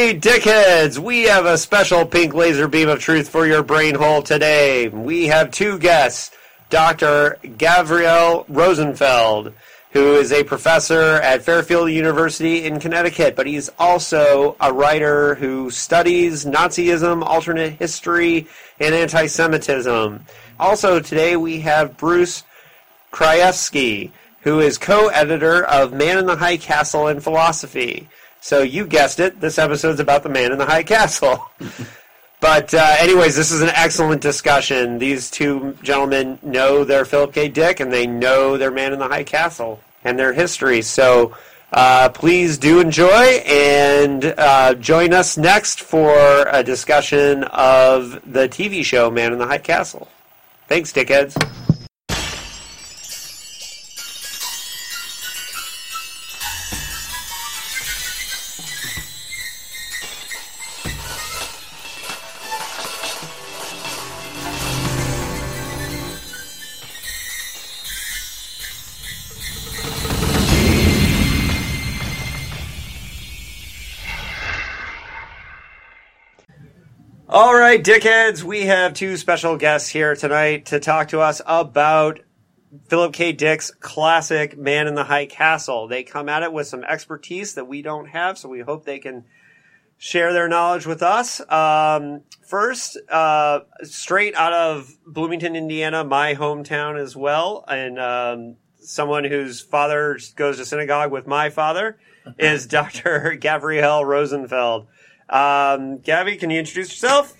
[0.00, 0.96] Hey, dickheads!
[0.96, 4.88] We have a special pink laser beam of truth for your brain hole today.
[4.88, 6.30] We have two guests
[6.70, 7.36] Dr.
[7.44, 9.52] Gavriel Rosenfeld,
[9.90, 15.70] who is a professor at Fairfield University in Connecticut, but he's also a writer who
[15.70, 18.48] studies Nazism, alternate history,
[18.80, 20.24] and anti Semitism.
[20.58, 22.42] Also, today we have Bruce
[23.12, 28.08] Krajewski, who is co editor of Man in the High Castle and Philosophy.
[28.40, 31.50] So you guessed it, this episode's about the man in the high castle.
[32.40, 34.98] but uh, anyways, this is an excellent discussion.
[34.98, 37.48] These two gentlemen know their Philip K.
[37.48, 40.82] Dick and they know their man in the high castle and their history.
[40.82, 41.36] So
[41.72, 48.84] uh, please do enjoy and uh, join us next for a discussion of the TV
[48.84, 50.08] show Man in the High Castle.
[50.66, 51.59] Thanks, dickheads.
[77.32, 82.18] All right, dickheads, we have two special guests here tonight to talk to us about
[82.88, 83.30] Philip K.
[83.30, 85.86] Dick's classic Man in the High Castle.
[85.86, 88.98] They come at it with some expertise that we don't have, so we hope they
[88.98, 89.26] can
[89.96, 91.40] share their knowledge with us.
[91.48, 99.22] Um, first, uh, straight out of Bloomington, Indiana, my hometown as well, and um, someone
[99.22, 101.96] whose father goes to synagogue with my father
[102.40, 103.38] is Dr.
[103.40, 104.88] Gavriel Rosenfeld.
[105.30, 107.34] Um, Gabby, can you introduce yourself?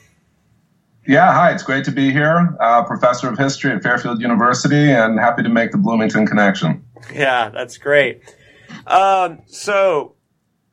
[1.07, 2.57] Yeah, hi, it's great to be here.
[2.61, 6.85] Uh, professor of history at Fairfield University and happy to make the Bloomington connection.
[7.13, 8.23] Yeah, that's great.
[8.87, 10.15] Um, so,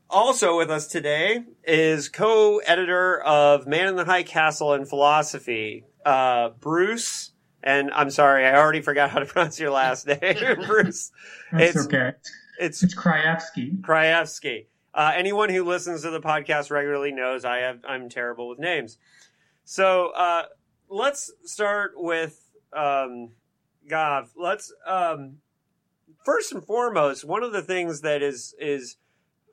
[0.10, 5.86] also with us today is co editor of Man in the High Castle and Philosophy,
[6.06, 7.32] uh, Bruce.
[7.64, 10.18] And I'm sorry, I already forgot how to pronounce your last name,
[10.68, 11.12] Bruce.
[11.52, 12.12] That's it's, okay.
[12.60, 13.82] It's, it's Krajewski.
[13.82, 14.66] Krajewski.
[14.98, 18.98] Uh, anyone who listens to the podcast regularly knows I have I'm terrible with names.
[19.64, 20.46] So uh,
[20.90, 23.34] let's start with um.
[24.36, 25.38] Let's um,
[26.26, 28.98] first and foremost, one of the things that is is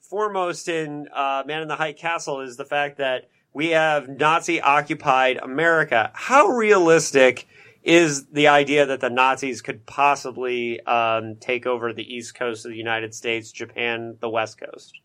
[0.01, 4.63] foremost in uh, Man in the High Castle is the fact that we have Nazi
[4.63, 6.11] occupied America.
[6.15, 7.47] How realistic
[7.83, 12.71] is the idea that the Nazis could possibly um, take over the east coast of
[12.71, 15.01] the United States, Japan, the west coast?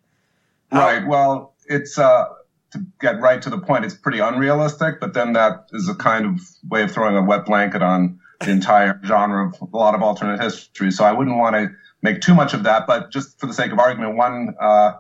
[0.72, 1.06] Right.
[1.06, 2.26] Well, it's uh,
[2.72, 3.86] to get right to the point.
[3.86, 7.46] It's pretty unrealistic, but then that is a kind of way of throwing a wet
[7.46, 10.92] blanket on the entire genre of a lot of alternate history.
[10.92, 11.70] So I wouldn't want to
[12.02, 12.88] make too much of that.
[12.88, 14.94] But just for the sake of argument, one uh,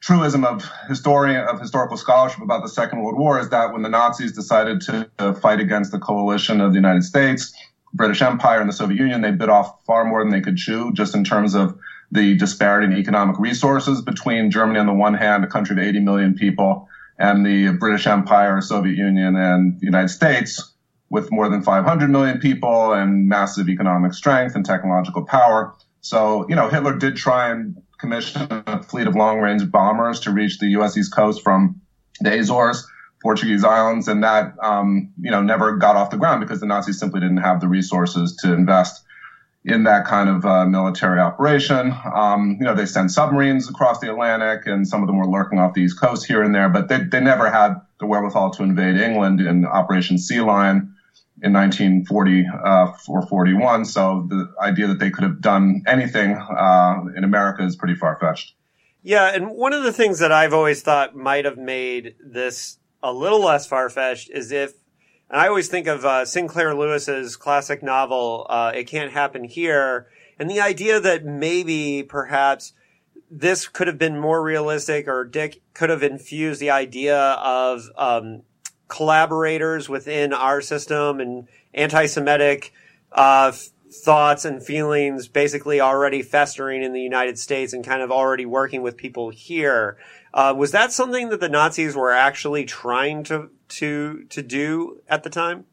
[0.00, 3.88] truism of historian of historical scholarship about the Second World War is that when the
[3.88, 7.54] Nazis decided to, to fight against the coalition of the United States,
[7.92, 10.92] British Empire, and the Soviet Union, they bit off far more than they could chew,
[10.92, 11.78] just in terms of
[12.12, 16.00] the disparity in economic resources between Germany on the one hand, a country of 80
[16.00, 16.88] million people,
[17.18, 20.72] and the British Empire, Soviet Union, and the United States
[21.10, 25.74] with more than 500 million people and massive economic strength and technological power.
[26.00, 30.30] So, you know, Hitler did try and commission a fleet of long range bombers to
[30.30, 30.96] reach the U.S.
[30.96, 31.80] East Coast from
[32.20, 32.86] the Azores,
[33.22, 36.98] Portuguese islands, and that, um, you know, never got off the ground because the Nazis
[36.98, 39.04] simply didn't have the resources to invest
[39.64, 41.94] in that kind of uh, military operation.
[42.14, 45.58] Um, you know, they sent submarines across the Atlantic, and some of them were lurking
[45.58, 48.62] off the East Coast here and there, but they, they never had the wherewithal to
[48.62, 50.94] invade England in Operation Sea Lion
[51.42, 53.84] in 1940 uh, or 41.
[53.84, 58.18] So the idea that they could have done anything uh, in America is pretty far
[58.18, 58.54] fetched.
[59.02, 63.12] Yeah, and one of the things that I've always thought might have made this a
[63.12, 64.74] little less far fetched is if
[65.30, 70.08] and I always think of uh, Sinclair Lewis's classic novel, uh, It Can't Happen Here,
[70.38, 72.72] and the idea that maybe perhaps
[73.30, 78.42] this could have been more realistic or Dick could have infused the idea of um,
[78.88, 82.72] collaborators within our system and anti-Semitic
[83.12, 83.52] uh,
[83.92, 88.82] thoughts and feelings basically already festering in the United States and kind of already working
[88.82, 89.96] with people here.
[90.34, 95.22] Uh, was that something that the Nazis were actually trying to to to do at
[95.22, 95.64] the time?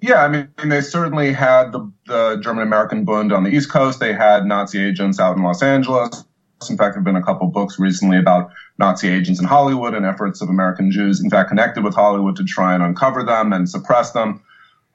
[0.00, 4.00] Yeah, I mean, they certainly had the, the German American Bund on the East Coast.
[4.00, 6.24] They had Nazi agents out in Los Angeles.
[6.68, 10.04] In fact, there have been a couple books recently about Nazi agents in Hollywood and
[10.04, 13.68] efforts of American Jews, in fact, connected with Hollywood to try and uncover them and
[13.68, 14.42] suppress them.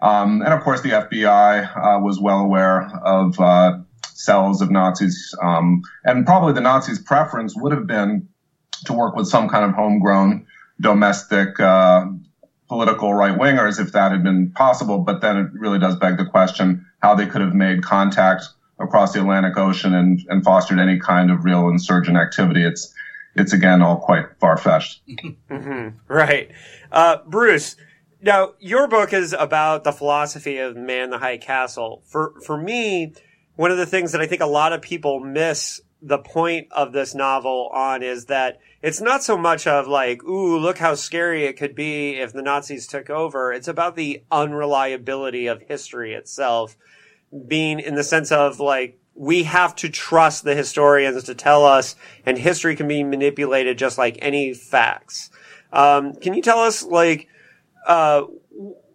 [0.01, 3.79] Um, and of course, the FBI uh, was well aware of uh,
[4.13, 8.27] cells of Nazis, um, and probably the Nazis' preference would have been
[8.85, 10.45] to work with some kind of homegrown
[10.79, 12.05] domestic uh,
[12.67, 14.99] political right wingers if that had been possible.
[14.99, 18.45] But then it really does beg the question how they could have made contact
[18.79, 22.63] across the Atlantic Ocean and, and fostered any kind of real insurgent activity.
[22.63, 22.93] It's
[23.35, 25.01] it's again all quite far fetched.
[25.49, 25.97] mm-hmm.
[26.07, 26.51] Right,
[26.91, 27.75] uh, Bruce.
[28.21, 32.03] Now your book is about the philosophy of man the high castle.
[32.05, 33.13] For for me,
[33.55, 36.91] one of the things that I think a lot of people miss the point of
[36.91, 41.45] this novel on is that it's not so much of like, ooh, look how scary
[41.45, 43.51] it could be if the Nazis took over.
[43.51, 46.77] It's about the unreliability of history itself
[47.47, 51.97] being in the sense of like, we have to trust the historians to tell us,
[52.25, 55.29] and history can be manipulated just like any facts.
[55.73, 57.27] Um, can you tell us, like,
[57.85, 58.23] uh,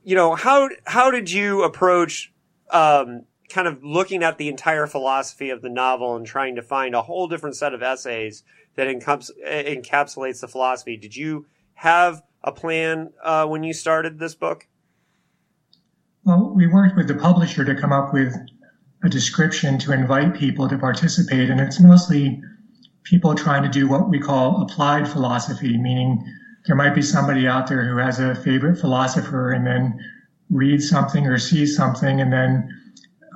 [0.03, 2.33] you know, how how did you approach
[2.71, 6.95] um, kind of looking at the entire philosophy of the novel and trying to find
[6.95, 8.43] a whole different set of essays
[8.76, 10.97] that encaps- encapsulates the philosophy?
[10.97, 14.67] Did you have a plan uh, when you started this book?
[16.25, 18.35] Well, we worked with the publisher to come up with
[19.03, 21.50] a description to invite people to participate.
[21.50, 22.41] And it's mostly
[23.03, 26.25] people trying to do what we call applied philosophy, meaning
[26.67, 29.99] there might be somebody out there who has a favorite philosopher and then
[30.50, 32.69] reads something or sees something and then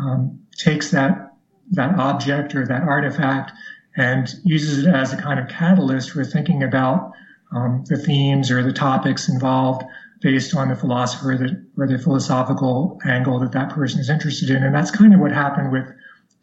[0.01, 1.33] um, takes that
[1.73, 3.53] that object or that artifact
[3.99, 7.13] and uses it as a kind of catalyst for thinking about
[7.53, 9.83] um, the themes or the topics involved
[10.21, 14.63] based on the philosopher that, or the philosophical angle that that person is interested in.
[14.63, 15.87] And that's kind of what happened with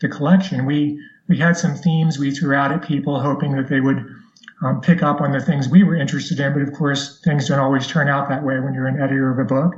[0.02, 0.66] the collection.
[0.66, 1.00] We,
[1.30, 4.06] we had some themes we threw out at people hoping that they would
[4.62, 6.54] um, pick up on the things we were interested in.
[6.54, 9.40] But of course, things don't always turn out that way when you're an editor of
[9.40, 9.76] a book.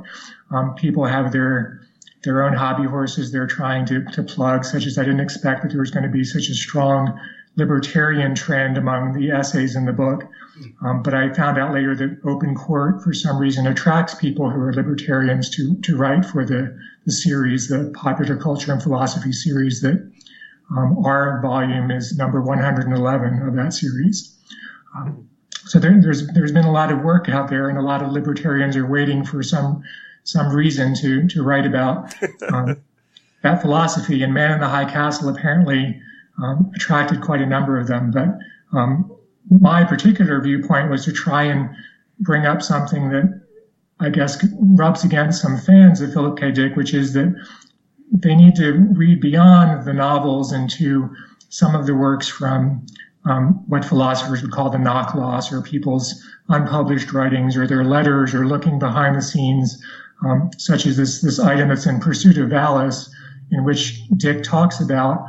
[0.50, 1.80] Um, people have their,
[2.24, 5.68] their own hobby horses they're trying to, to plug, such as I didn't expect that
[5.70, 7.18] there was going to be such a strong
[7.58, 10.22] libertarian trend among the essays in the book.
[10.80, 14.60] Um, but I found out later that Open Court, for some reason, attracts people who
[14.60, 19.80] are libertarians to, to write for the, the series, the popular culture and philosophy series
[19.80, 20.10] that
[20.76, 24.36] um, our volume is number 111 of that series.
[24.96, 25.28] Um,
[25.64, 28.12] so there, there's there's been a lot of work out there, and a lot of
[28.12, 29.82] libertarians are waiting for some
[30.24, 32.14] some reason to to write about
[32.52, 32.76] um,
[33.42, 34.22] that philosophy.
[34.22, 36.00] And Man in the High Castle apparently
[36.42, 38.10] um, attracted quite a number of them.
[38.10, 38.38] But
[38.72, 39.10] um,
[39.50, 41.70] my particular viewpoint was to try and
[42.20, 43.42] bring up something that
[44.00, 46.52] I guess rubs against some fans of Philip K.
[46.52, 47.34] Dick, which is that
[48.12, 51.14] they need to read beyond the novels into
[51.48, 52.86] some of the works from
[53.24, 58.46] um, what philosophers would call the Nachlass or people's unpublished writings or their letters or
[58.46, 59.82] looking behind the scenes,
[60.24, 63.10] um, such as this, this item that's in Pursuit of Valis,
[63.50, 65.26] in which Dick talks about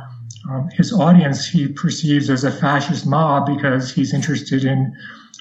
[0.48, 4.96] um, his audience he perceives as a fascist mob because he's interested in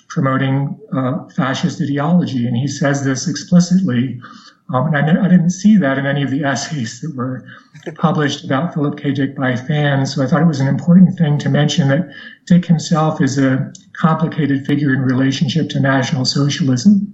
[0.10, 4.20] promoting uh, fascist ideology, and he says this explicitly.
[4.74, 7.44] Um, and I, I, didn't see that in any of the essays that were
[7.96, 9.12] published about Philip K.
[9.14, 10.14] Dick by fans.
[10.14, 12.08] So I thought it was an important thing to mention that
[12.46, 17.12] Dick himself is a complicated figure in relationship to National Socialism.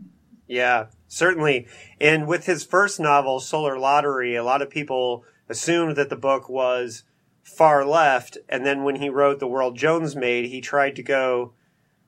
[0.48, 1.68] Yeah, certainly.
[2.02, 6.50] And with his first novel, Solar Lottery, a lot of people assumed that the book
[6.50, 7.04] was
[7.46, 11.54] far left, and then when he wrote The World Jones Made, he tried to go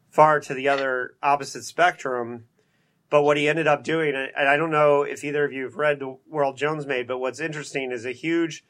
[0.09, 2.45] far to the other opposite spectrum.
[3.09, 5.75] But what he ended up doing, and I don't know if either of you have
[5.75, 8.65] read The World Jones Made, but what's interesting is a huge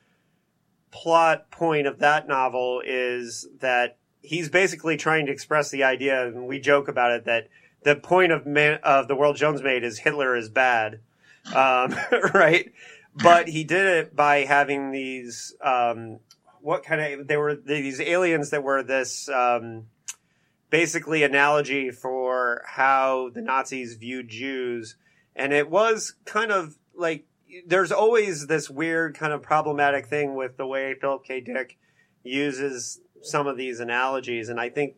[0.91, 6.47] plot point of that novel is that he's basically trying to express the idea, and
[6.47, 7.47] we joke about it, that
[7.83, 10.99] the point of man, of The World Jones Made is Hitler is bad.
[11.55, 11.95] Um,
[12.33, 12.73] right?
[13.15, 16.19] But he did it by having these um,
[16.67, 19.85] what kind of they were these aliens that were this um,
[20.69, 24.97] basically analogy for how the Nazis viewed Jews,
[25.33, 27.25] and it was kind of like
[27.65, 31.39] there's always this weird kind of problematic thing with the way Philip K.
[31.39, 31.77] Dick
[32.21, 34.95] uses some of these analogies, and I think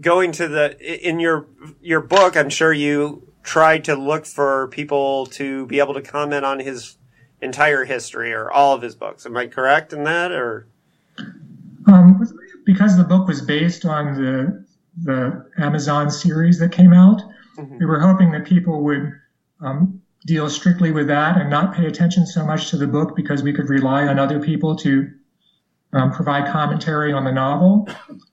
[0.00, 0.76] going to the
[1.08, 1.46] in your
[1.80, 6.44] your book, I'm sure you tried to look for people to be able to comment
[6.44, 6.98] on his
[7.40, 9.24] entire history or all of his books.
[9.24, 10.66] Am I correct in that, or?
[11.86, 12.20] Um,
[12.64, 14.62] because the book was based on the
[15.04, 17.22] the Amazon series that came out,
[17.56, 17.78] mm-hmm.
[17.78, 19.10] we were hoping that people would
[19.60, 23.42] um, deal strictly with that and not pay attention so much to the book because
[23.42, 25.10] we could rely on other people to
[25.94, 27.86] um, provide commentary on the novel.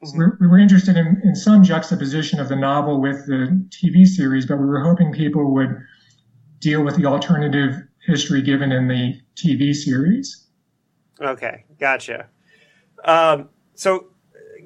[0.04, 0.30] Mm-hmm.
[0.40, 4.58] we were interested in, in some juxtaposition of the novel with the TV series, but
[4.58, 5.76] we were hoping people would
[6.60, 10.48] deal with the alternative history given in the TV series.
[11.22, 12.28] Okay, gotcha.
[13.04, 14.08] Um, so,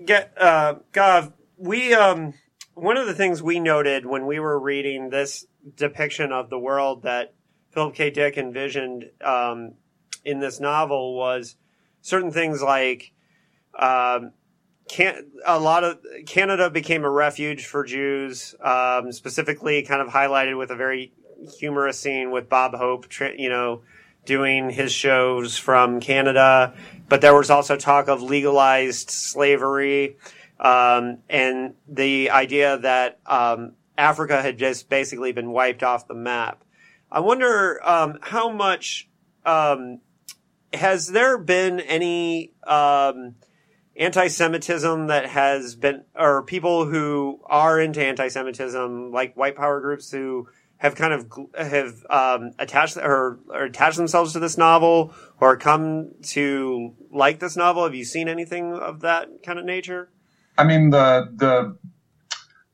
[0.05, 0.75] get uh,
[1.57, 2.33] we um,
[2.73, 7.03] one of the things we noted when we were reading this depiction of the world
[7.03, 7.33] that
[7.71, 8.09] Philip K.
[8.09, 9.73] Dick envisioned um,
[10.25, 11.55] in this novel was
[12.01, 13.11] certain things like
[13.77, 14.31] um,
[14.87, 20.57] can, a lot of Canada became a refuge for Jews, um, specifically kind of highlighted
[20.57, 21.13] with a very
[21.59, 23.81] humorous scene with Bob Hope, you know,
[24.25, 26.73] doing his shows from Canada.
[27.09, 30.17] But there was also talk of legalized slavery
[30.59, 36.63] um, and the idea that um, Africa had just basically been wiped off the map.
[37.11, 39.09] I wonder um, how much
[39.45, 39.99] um,
[40.73, 43.35] has there been any um,
[43.95, 50.47] anti-Semitism that has been, or people who are into anti-Semitism, like white power groups who
[50.83, 56.11] have kind of have um, attached or, or attached themselves to this novel or come
[56.21, 57.85] to like this novel.
[57.85, 60.09] Have you seen anything of that kind of nature?
[60.57, 61.77] I mean, the the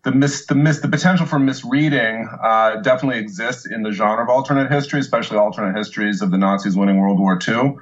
[0.01, 4.29] the mis the mis the potential for misreading uh, definitely exists in the genre of
[4.29, 7.75] alternate history, especially alternate histories of the Nazis winning World War II.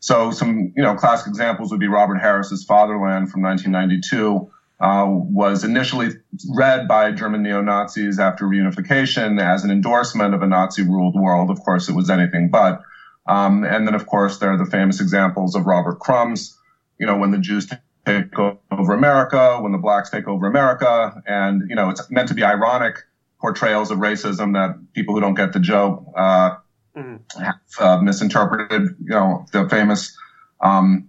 [0.00, 4.50] So some you know classic examples would be Robert Harris's Fatherland from 1992.
[4.80, 6.08] Uh, was initially
[6.56, 11.48] read by German neo Nazis after reunification as an endorsement of a Nazi ruled world.
[11.48, 12.82] Of course, it was anything but.
[13.26, 16.58] Um, and then, of course, there are the famous examples of Robert Crumb's,
[16.98, 17.70] you know, when the Jews
[18.04, 21.22] take over America, when the blacks take over America.
[21.26, 22.98] And, you know, it's meant to be ironic
[23.40, 26.56] portrayals of racism that people who don't get the joke, uh,
[26.96, 27.40] mm-hmm.
[27.40, 30.16] have uh, misinterpreted, you know, the famous,
[30.60, 31.08] um,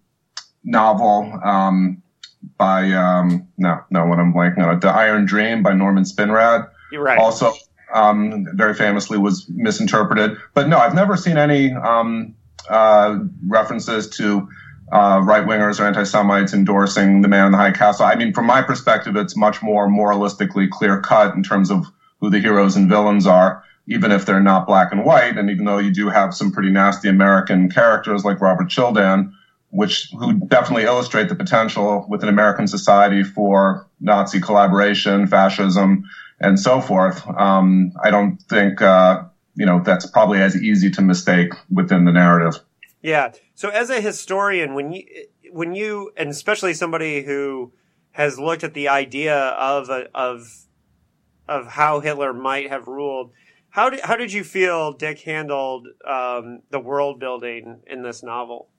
[0.64, 2.02] novel, um,
[2.58, 6.70] by, um, no, no, what I'm blanking on it, The Iron Dream by Norman Spinrad.
[6.92, 7.18] You're right.
[7.18, 7.54] Also,
[7.94, 10.38] um, very famously was misinterpreted.
[10.54, 12.36] But no, I've never seen any, um,
[12.70, 14.48] uh, references to,
[14.92, 18.06] uh, right wingers or anti Semites endorsing the man in the high castle.
[18.06, 21.86] I mean, from my perspective, it's much more moralistically clear cut in terms of
[22.22, 25.38] who the heroes and villains are, even if they're not black and white.
[25.38, 29.32] And even though you do have some pretty nasty American characters like Robert Childan,
[29.76, 36.04] which who definitely illustrate the potential within American society for Nazi collaboration, fascism,
[36.40, 37.28] and so forth.
[37.38, 39.24] Um, I don't think uh,
[39.56, 42.62] you know that's probably as easy to mistake within the narrative.
[43.02, 43.34] Yeah.
[43.54, 45.04] So as a historian, when you
[45.52, 47.74] when you and especially somebody who
[48.12, 50.66] has looked at the idea of a, of
[51.48, 53.32] of how Hitler might have ruled,
[53.70, 58.70] how did how did you feel Dick handled um, the world building in this novel?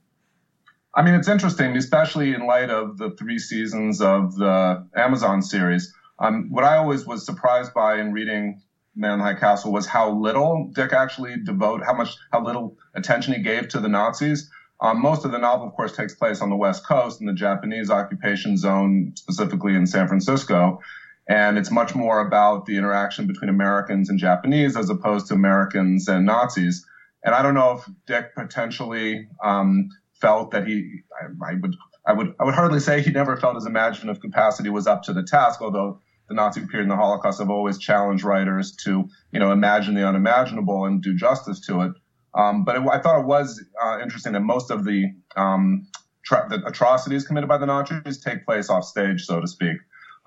[0.96, 5.92] I mean, it's interesting, especially in light of the three seasons of the Amazon series.
[6.18, 8.62] Um, what I always was surprised by in reading
[8.94, 12.78] Man in the High Castle was how little Dick actually devote, how much, how little
[12.94, 14.50] attention he gave to the Nazis.
[14.80, 17.34] Um, most of the novel, of course, takes place on the West Coast in the
[17.34, 20.80] Japanese occupation zone, specifically in San Francisco.
[21.28, 26.08] And it's much more about the interaction between Americans and Japanese as opposed to Americans
[26.08, 26.86] and Nazis.
[27.22, 31.74] And I don't know if Dick potentially um, felt that he, I, I, would,
[32.06, 35.12] I would, I would hardly say he never felt his imaginative capacity was up to
[35.12, 39.38] the task, although the Nazi period and the Holocaust have always challenged writers to, you
[39.40, 41.92] know, imagine the unimaginable and do justice to it.
[42.34, 45.06] Um, but it, I thought it was uh, interesting that most of the,
[45.36, 45.86] um,
[46.24, 49.76] tra- the atrocities committed by the Nazis take place off stage, so to speak.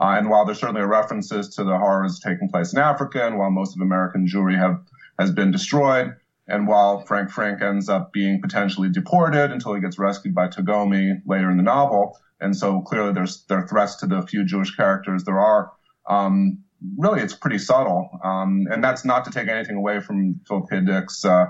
[0.01, 3.51] Uh, and while there's certainly references to the horrors taking place in Africa, and while
[3.51, 4.79] most of American Jewry have
[5.19, 6.15] has been destroyed,
[6.49, 11.21] and while Frank Frank ends up being potentially deported until he gets rescued by Tagomi
[11.25, 14.75] later in the novel, and so clearly there's there are threats to the few Jewish
[14.75, 15.71] characters there are
[16.09, 16.63] um,
[16.97, 18.09] really it's pretty subtle.
[18.23, 20.81] Um, and that's not to take anything away from Phil K.
[20.81, 21.45] Dick's uh,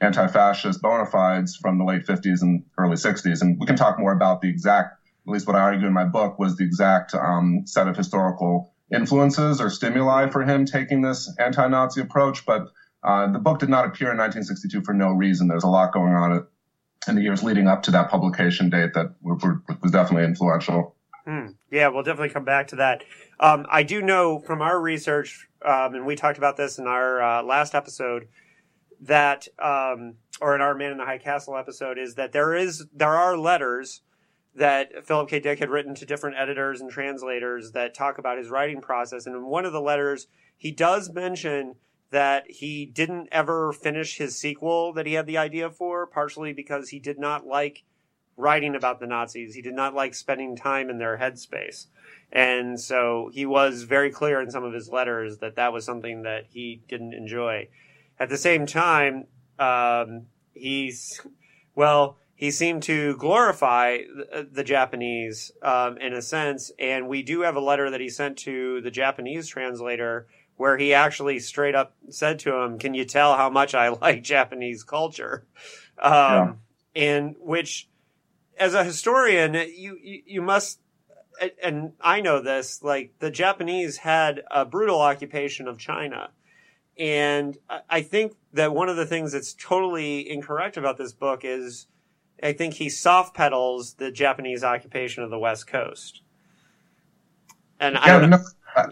[0.00, 3.40] anti-fascist bona fides from the late 50s and early 60s.
[3.40, 6.04] And we can talk more about the exact, at least what I argue in my
[6.04, 11.32] book was the exact um, set of historical influences or stimuli for him taking this
[11.38, 12.44] anti-Nazi approach.
[12.46, 12.68] But
[13.02, 15.48] uh, the book did not appear in 1962 for no reason.
[15.48, 16.46] There's a lot going on
[17.06, 20.96] in the years leading up to that publication date that was definitely influential.
[21.26, 23.04] Mm, yeah, we'll definitely come back to that.
[23.38, 27.22] Um, I do know from our research, um, and we talked about this in our
[27.22, 28.28] uh, last episode,
[29.00, 32.86] that um, or in our Man in the High Castle episode, is that there is
[32.92, 34.00] there are letters
[34.54, 35.38] that Philip K.
[35.38, 39.26] Dick had written to different editors and translators that talk about his writing process.
[39.26, 40.26] And in one of the letters,
[40.56, 41.76] he does mention
[42.10, 46.88] that he didn't ever finish his sequel that he had the idea for, partially because
[46.88, 47.84] he did not like
[48.36, 49.54] writing about the Nazis.
[49.54, 51.86] He did not like spending time in their headspace.
[52.32, 56.22] And so he was very clear in some of his letters that that was something
[56.22, 57.68] that he didn't enjoy.
[58.18, 59.26] At the same time,
[59.58, 61.20] um, he's,
[61.74, 66.70] well, he seemed to glorify the, the Japanese um, in a sense.
[66.78, 70.92] And we do have a letter that he sent to the Japanese translator where he
[70.92, 75.46] actually straight up said to him, "Can you tell how much I like Japanese culture?"
[76.00, 76.52] Um, yeah.
[76.94, 77.88] And which,
[78.58, 80.80] as a historian, you, you you must
[81.62, 86.30] and I know this, like the Japanese had a brutal occupation of China.
[86.98, 87.56] And
[87.88, 91.86] I think that one of the things that's totally incorrect about this book is
[92.42, 96.22] I think he soft pedals the Japanese occupation of the West Coast.
[97.78, 98.38] And yeah, I, no,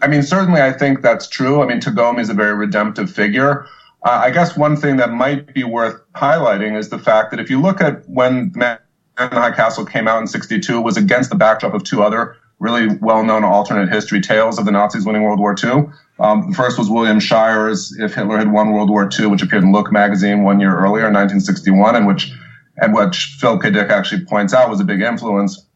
[0.01, 1.61] I mean, certainly I think that's true.
[1.61, 3.65] I mean, Tagomi is a very redemptive figure.
[4.03, 7.49] Uh, I guess one thing that might be worth highlighting is the fact that if
[7.49, 8.79] you look at when Man
[9.19, 12.03] in the High Castle came out in 62, it was against the backdrop of two
[12.03, 15.89] other really well-known alternate history tales of the Nazis winning World War II.
[16.19, 19.63] Um, the first was William Shirer's If Hitler Had Won World War II, which appeared
[19.63, 22.31] in Look magazine one year earlier in 1961, and which
[22.79, 23.71] and which Phil K.
[23.71, 25.66] Dick actually points out was a big influence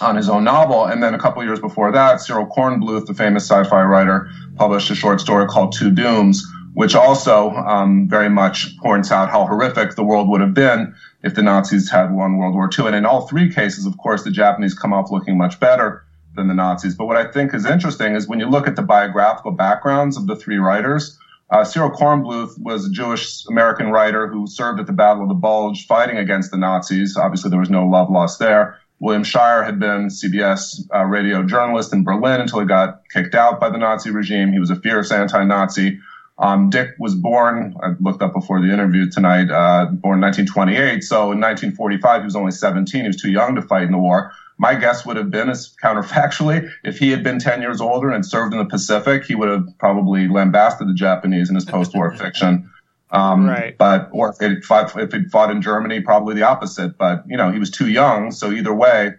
[0.00, 0.84] on his own novel.
[0.84, 4.94] And then a couple years before that, Cyril Kornbluth, the famous sci-fi writer, published a
[4.94, 10.04] short story called Two Dooms, which also um, very much points out how horrific the
[10.04, 12.86] world would have been if the Nazis had won World War II.
[12.86, 16.04] And in all three cases, of course, the Japanese come off looking much better
[16.36, 16.94] than the Nazis.
[16.94, 20.26] But what I think is interesting is when you look at the biographical backgrounds of
[20.26, 21.18] the three writers,
[21.50, 25.34] uh, Cyril Kornbluth was a Jewish American writer who served at the Battle of the
[25.34, 27.16] Bulge fighting against the Nazis.
[27.16, 28.78] Obviously, there was no love lost there.
[29.00, 33.58] William Shirer had been CBS uh, radio journalist in Berlin until he got kicked out
[33.58, 34.52] by the Nazi regime.
[34.52, 35.98] He was a fierce anti-Nazi.
[36.38, 41.02] Um, Dick was born, I looked up before the interview tonight, uh, born 1928.
[41.02, 43.00] So in 1945, he was only 17.
[43.00, 44.32] He was too young to fight in the war.
[44.58, 48.24] My guess would have been, as counterfactually, if he had been 10 years older and
[48.24, 52.70] served in the Pacific, he would have probably lambasted the Japanese in his post-war fiction.
[53.12, 53.76] Um, right.
[53.76, 56.96] But, or if he'd, fought, if he'd fought in Germany, probably the opposite.
[56.96, 58.30] But, you know, he was too young.
[58.30, 59.14] So either way,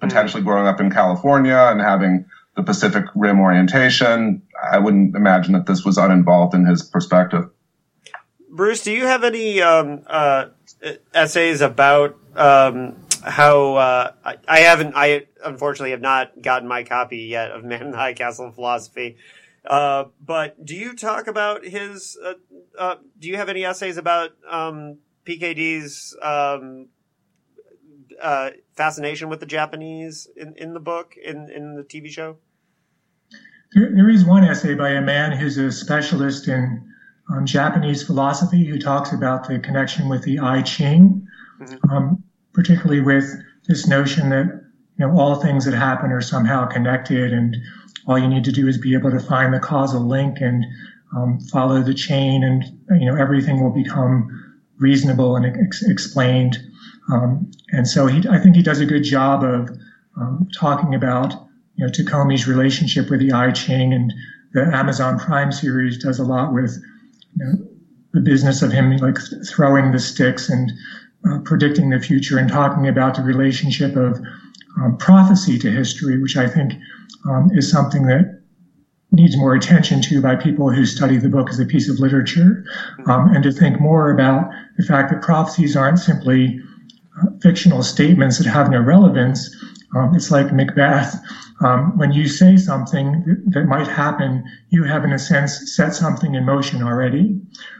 [0.00, 0.46] potentially mm.
[0.46, 2.26] growing up in California and having
[2.56, 7.50] the Pacific Rim orientation, I wouldn't imagine that this was uninvolved in his perspective.
[8.50, 10.46] Bruce, do you have any um, uh,
[11.14, 17.18] essays about um, how uh, I, I, haven't I unfortunately have not gotten my copy
[17.18, 19.16] yet of Man in the High Castle of Philosophy.
[19.66, 22.18] Uh, but do you talk about his?
[22.22, 22.34] Uh,
[22.78, 26.88] uh do you have any essays about um, PKD's um,
[28.20, 32.38] uh, fascination with the Japanese in, in the book in in the TV show?
[33.74, 36.92] There, there is one essay by a man who's a specialist in
[37.30, 41.26] um, Japanese philosophy who talks about the connection with the I Ching.
[41.60, 41.90] Mm-hmm.
[41.90, 43.24] Um, particularly with
[43.66, 44.46] this notion that
[44.98, 47.56] you know all things that happen are somehow connected, and
[48.06, 50.64] all you need to do is be able to find the causal link and
[51.14, 52.64] um, follow the chain, and
[53.00, 54.28] you know everything will become
[54.78, 56.58] reasonable and ex- explained.
[57.12, 59.70] Um, and so he, I think he does a good job of
[60.16, 61.32] um, talking about
[61.76, 64.12] you know Tagomi's relationship with the I Ching, and
[64.52, 66.78] the Amazon Prime series does a lot with
[67.36, 67.52] you know,
[68.12, 70.72] the business of him like throwing the sticks and
[71.28, 74.20] uh, predicting the future and talking about the relationship of
[74.80, 76.74] um, prophecy to history, which I think
[77.28, 78.42] um, is something that
[79.12, 82.64] needs more attention to by people who study the book as a piece of literature,
[83.06, 86.58] um, and to think more about the fact that prophecies aren't simply
[87.20, 89.54] uh, fictional statements that have no relevance.
[89.94, 91.14] Um, it's like Macbeth.
[91.60, 96.34] Um, when you say something that, might happen, you have, in a sense, set something
[96.34, 97.38] in motion already.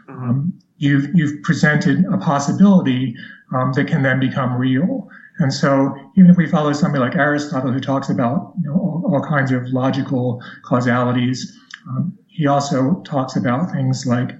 [0.09, 0.13] Mm-hmm.
[0.13, 3.17] Um, you've you've presented a possibility
[3.55, 5.09] um, that can then become real.
[5.39, 9.23] And so, even if we follow somebody like Aristotle, who talks about you know, all,
[9.23, 14.31] kinds of logical causalities, um, he also talks about things like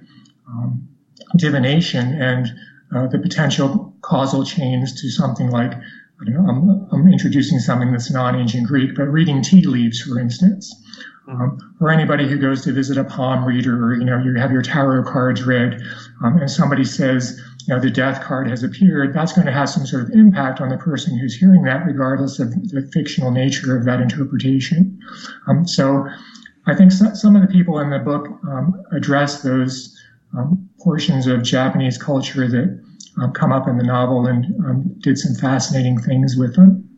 [0.47, 0.87] um,
[1.35, 2.47] divination and
[2.95, 5.73] uh, the potential causal chains to something like
[6.21, 10.19] I don't know, I'm, I'm introducing something that's non-ancient Greek, but reading tea leaves, for
[10.19, 10.73] instance.
[11.27, 14.51] Um, or anybody who goes to visit a palm reader, or you know, you have
[14.51, 15.81] your tarot cards read,
[16.23, 19.13] um, and somebody says, you know, the death card has appeared.
[19.13, 22.39] That's going to have some sort of impact on the person who's hearing that, regardless
[22.39, 24.99] of the fictional nature of that interpretation.
[25.47, 26.07] Um, so,
[26.65, 29.97] I think so, some of the people in the book um, address those
[30.37, 32.83] um, portions of Japanese culture that
[33.21, 36.89] um, come up in the novel and did some fascinating things with them.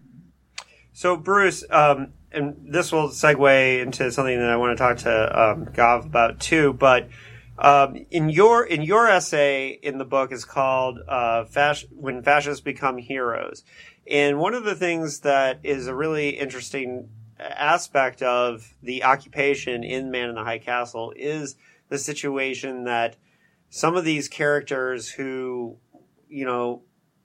[0.93, 5.41] So, Bruce, um, and this will segue into something that I want to talk to
[5.41, 6.73] um, Gav about too.
[6.73, 7.09] But
[7.57, 12.61] um, in your in your essay in the book is called uh, Fas- "When Fascists
[12.61, 13.63] Become Heroes,"
[14.09, 20.11] and one of the things that is a really interesting aspect of the occupation in
[20.11, 21.55] Man in the High Castle is
[21.89, 23.15] the situation that
[23.69, 25.77] some of these characters who
[26.29, 26.81] you know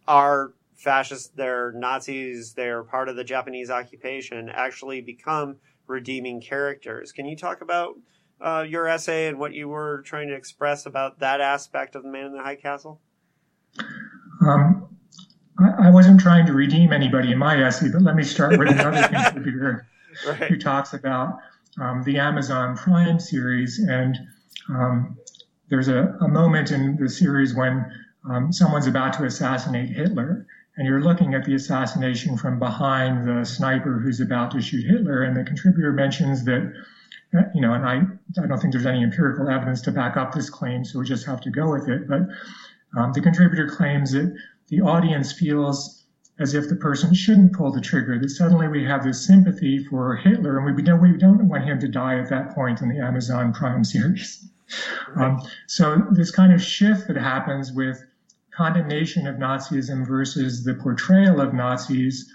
[0.07, 7.13] are fascists, they're Nazis, they're part of the Japanese occupation, actually become redeeming characters.
[7.13, 7.97] Can you talk about
[8.41, 12.09] uh, your essay and what you were trying to express about that aspect of the
[12.09, 13.01] Man in the High Castle?
[14.43, 14.89] Um,
[15.59, 18.69] I, I, wasn't trying to redeem anybody in my essay, but let me start with
[18.69, 19.87] another contributor
[20.27, 20.45] right.
[20.45, 21.39] who talks about
[21.81, 23.79] um, the Amazon Prime series.
[23.79, 24.19] And
[24.69, 25.19] um,
[25.69, 27.85] there's a, a, moment in the series when
[28.29, 30.47] um, someone's about to assassinate Hitler.
[30.77, 35.23] And you're looking at the assassination from behind the sniper who's about to shoot Hitler.
[35.23, 36.73] And the contributor mentions that
[37.55, 38.03] you know, and I,
[38.43, 41.27] I don't think there's any empirical evidence to back up this claim, so we just
[41.27, 42.09] have to go with it.
[42.09, 42.23] But
[42.97, 44.35] um, the contributor claims that
[44.69, 46.05] the audience feels
[46.41, 50.17] as if the person shouldn't pull the trigger, that suddenly we have this sympathy for
[50.17, 52.99] Hitler, and we don't, we don't want him to die at that point in the
[52.99, 54.49] Amazon Prime series.
[55.17, 58.03] Um, so this kind of shift that happens with
[58.53, 62.33] condemnation of Nazism versus the portrayal of Nazis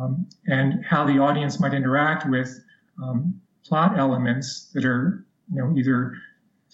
[0.00, 2.58] um, and how the audience might interact with
[3.02, 6.14] um, plot elements that are, you know, either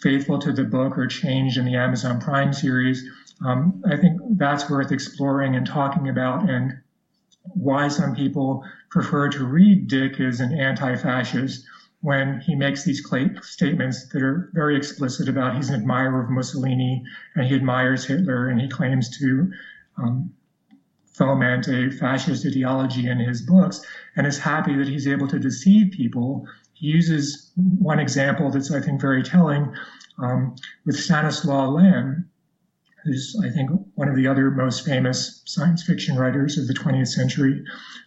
[0.00, 3.09] faithful to the book or changed in the Amazon Prime series.
[3.44, 6.81] Um, I think that's worth exploring and talking about, and
[7.55, 11.64] why some people prefer to read Dick as an anti-fascist
[12.03, 13.05] when he makes these
[13.42, 18.48] statements that are very explicit about he's an admirer of Mussolini and he admires Hitler
[18.48, 19.53] and he claims to
[19.98, 20.33] um,
[21.12, 23.85] foment a fascist ideology in his books
[24.16, 26.46] and is happy that he's able to deceive people
[26.81, 29.75] he uses one example that's, I think, very telling
[30.19, 32.31] um, with Stanislaw Lem,
[33.05, 37.09] who's, I think, one of the other most famous science fiction writers of the 20th
[37.09, 37.62] century.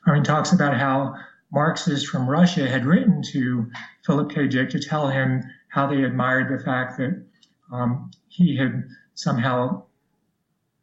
[0.08, 1.14] I mean, talks about how
[1.52, 3.70] Marxists from Russia had written to
[4.08, 4.48] Philip K.
[4.48, 7.24] Dick to tell him how they admired the fact that
[7.72, 9.84] um, he had somehow,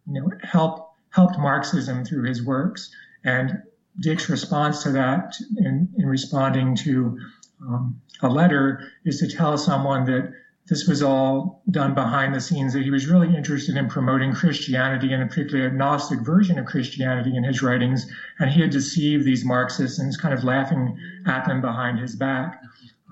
[0.06, 2.88] you know, helped helped Marxism through his works.
[3.24, 3.64] And
[3.98, 7.18] Dick's response to that, in, in responding to
[7.66, 10.32] um, a letter is to tell someone that
[10.68, 15.12] this was all done behind the scenes, that he was really interested in promoting Christianity
[15.12, 18.06] and a particularly agnostic version of Christianity in his writings.
[18.38, 20.96] And he had deceived these Marxists and was kind of laughing
[21.26, 22.62] at them behind his back.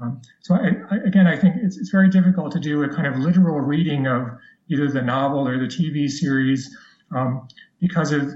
[0.00, 3.08] Um, so I, I, again, I think it's, it's very difficult to do a kind
[3.08, 4.30] of literal reading of
[4.68, 6.76] either the novel or the TV series
[7.10, 7.48] um,
[7.80, 8.34] because of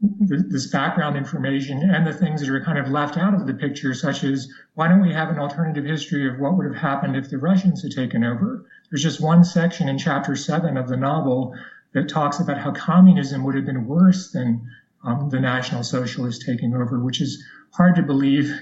[0.00, 3.92] this background information and the things that are kind of left out of the picture,
[3.92, 7.28] such as why don't we have an alternative history of what would have happened if
[7.28, 8.64] the Russians had taken over?
[8.90, 11.54] There's just one section in chapter seven of the novel
[11.92, 14.66] that talks about how communism would have been worse than
[15.04, 18.58] um, the National Socialists taking over, which is hard to believe.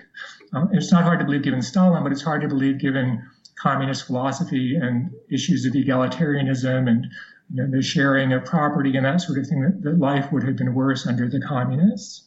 [0.53, 3.22] Um, it's not hard to believe given Stalin, but it's hard to believe given
[3.57, 7.07] communist philosophy and issues of egalitarianism and
[7.50, 10.42] you know, the sharing of property and that sort of thing, that, that life would
[10.42, 12.24] have been worse under the communists.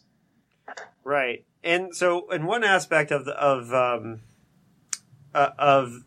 [1.03, 1.45] Right.
[1.63, 4.21] And so, in one aspect of the, of um,
[5.33, 6.03] uh, of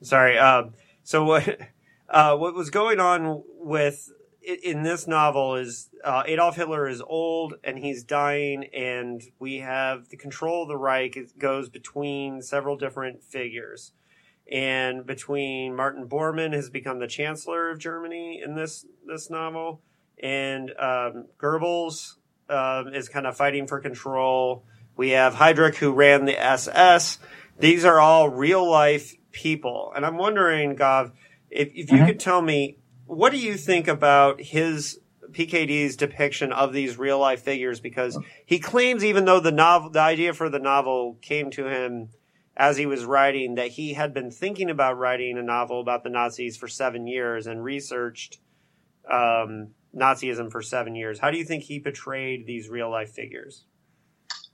[0.00, 0.64] sorry, uh,
[1.02, 1.58] so what
[2.08, 4.10] uh, what was going on with
[4.42, 10.08] in this novel is uh, Adolf Hitler is old and he's dying, and we have
[10.08, 13.92] the control of the Reich it goes between several different figures
[14.50, 19.82] and between Martin Bormann has become the chancellor of Germany in this this novel,
[20.22, 22.16] and um, Goebbels
[22.48, 24.64] um, is kind of fighting for control.
[24.96, 27.18] We have Heydrich who ran the SS.
[27.58, 31.12] These are all real life people, and I'm wondering, Gav,
[31.50, 32.06] if, if you mm-hmm.
[32.06, 37.42] could tell me what do you think about his PKD's depiction of these real life
[37.42, 41.66] figures because he claims even though the novel the idea for the novel came to
[41.66, 42.08] him
[42.58, 46.10] as he was writing that he had been thinking about writing a novel about the
[46.10, 48.38] Nazis for seven years and researched
[49.08, 51.20] um, Nazism for seven years.
[51.20, 53.64] How do you think he portrayed these real life figures?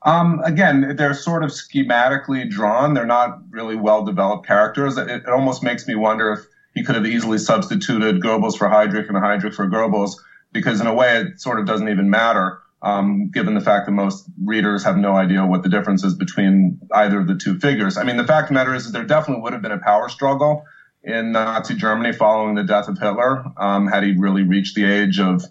[0.03, 2.93] Um, again, they're sort of schematically drawn.
[2.93, 4.99] They're not really well developed characters.
[4.99, 6.41] It, it, almost makes me wonder if
[6.75, 10.17] he could have easily substituted Goebbels for Heydrich and Heydrich for Goebbels,
[10.53, 13.93] because in a way it sort of doesn't even matter um, given the fact that
[13.93, 17.97] most readers have no idea what the difference is between either of the two figures.
[17.97, 19.79] I mean, the fact of the matter is that there definitely would have been a
[19.79, 20.65] power struggle
[21.03, 23.45] in Nazi Germany following the death of Hitler.
[23.57, 25.43] Um, had he really reached the age of,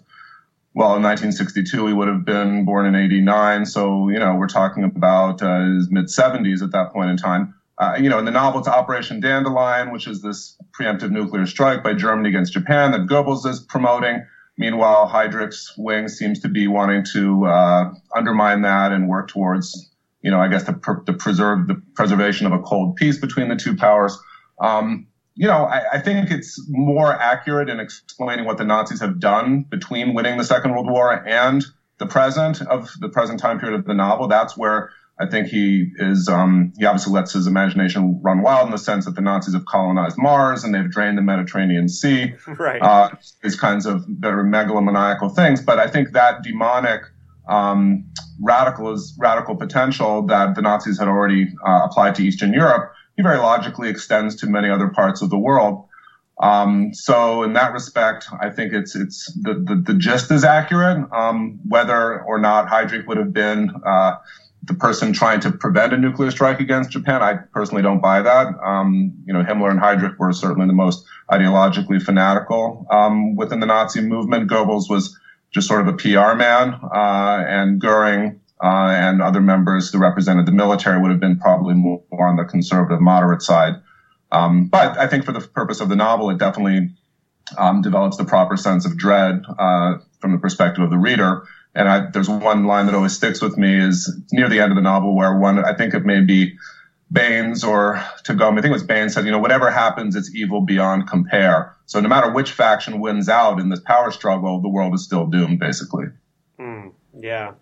[0.74, 3.66] well, in 1962, he would have been born in 89.
[3.66, 7.54] So, you know, we're talking about uh, his mid 70s at that point in time.
[7.78, 11.82] Uh, you know, in the novel, it's Operation Dandelion, which is this preemptive nuclear strike
[11.82, 14.24] by Germany against Japan that Goebbels is promoting.
[14.56, 19.90] Meanwhile, Heydrich's wing seems to be wanting to uh, undermine that and work towards,
[20.22, 20.72] you know, I guess the,
[21.06, 24.16] the preserve the preservation of a cold peace between the two powers.
[24.60, 29.18] Um, you know, I, I, think it's more accurate in explaining what the Nazis have
[29.18, 31.64] done between winning the Second World War and
[31.98, 35.92] the present of the present time period of the novel, that's where I think he
[35.96, 39.54] is, um, he obviously lets his imagination run wild in the sense that the Nazis
[39.54, 42.34] have colonized Mars and they've drained the Mediterranean Sea.
[42.46, 42.82] Right.
[42.82, 43.10] Uh,
[43.42, 45.60] these kinds of very megalomaniacal things.
[45.60, 47.02] But I think that demonic,
[47.48, 48.06] um,
[48.42, 53.22] radical is radical potential that the Nazis had already uh, applied to Eastern Europe, he
[53.22, 55.86] very logically extends to many other parts of the world.
[56.40, 61.06] Um, so in that respect, I think it's it's the the, the gist is accurate.
[61.12, 64.16] Um, whether or not Heydrich would have been uh,
[64.66, 68.46] the person trying to prevent a nuclear strike against Japan, I personally don't buy that.
[68.64, 73.66] Um, you know, Himmler and Heydrich were certainly the most ideologically fanatical um, within the
[73.66, 74.50] Nazi movement.
[74.50, 75.18] Goebbels was
[75.52, 80.46] just sort of a PR man, uh, and Goering uh, and other members who represented
[80.46, 83.74] the military would have been probably more, on the conservative, moderate side.
[84.32, 86.90] Um, but I think for the purpose of the novel, it definitely
[87.58, 91.46] um, develops the proper sense of dread uh, from the perspective of the reader.
[91.74, 94.76] And I, there's one line that always sticks with me is near the end of
[94.76, 96.56] the novel where one, I think it may be
[97.10, 100.60] Baynes or Tagomi, I think it was Baynes said, you know, whatever happens, it's evil
[100.60, 101.76] beyond compare.
[101.86, 105.26] So no matter which faction wins out in this power struggle, the world is still
[105.26, 106.06] doomed, basically.
[106.58, 107.52] Mm, yeah.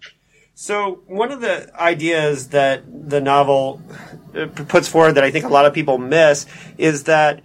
[0.55, 3.81] So one of the ideas that the novel
[4.35, 6.47] uh, puts forward that I think a lot of people miss
[6.79, 7.43] is that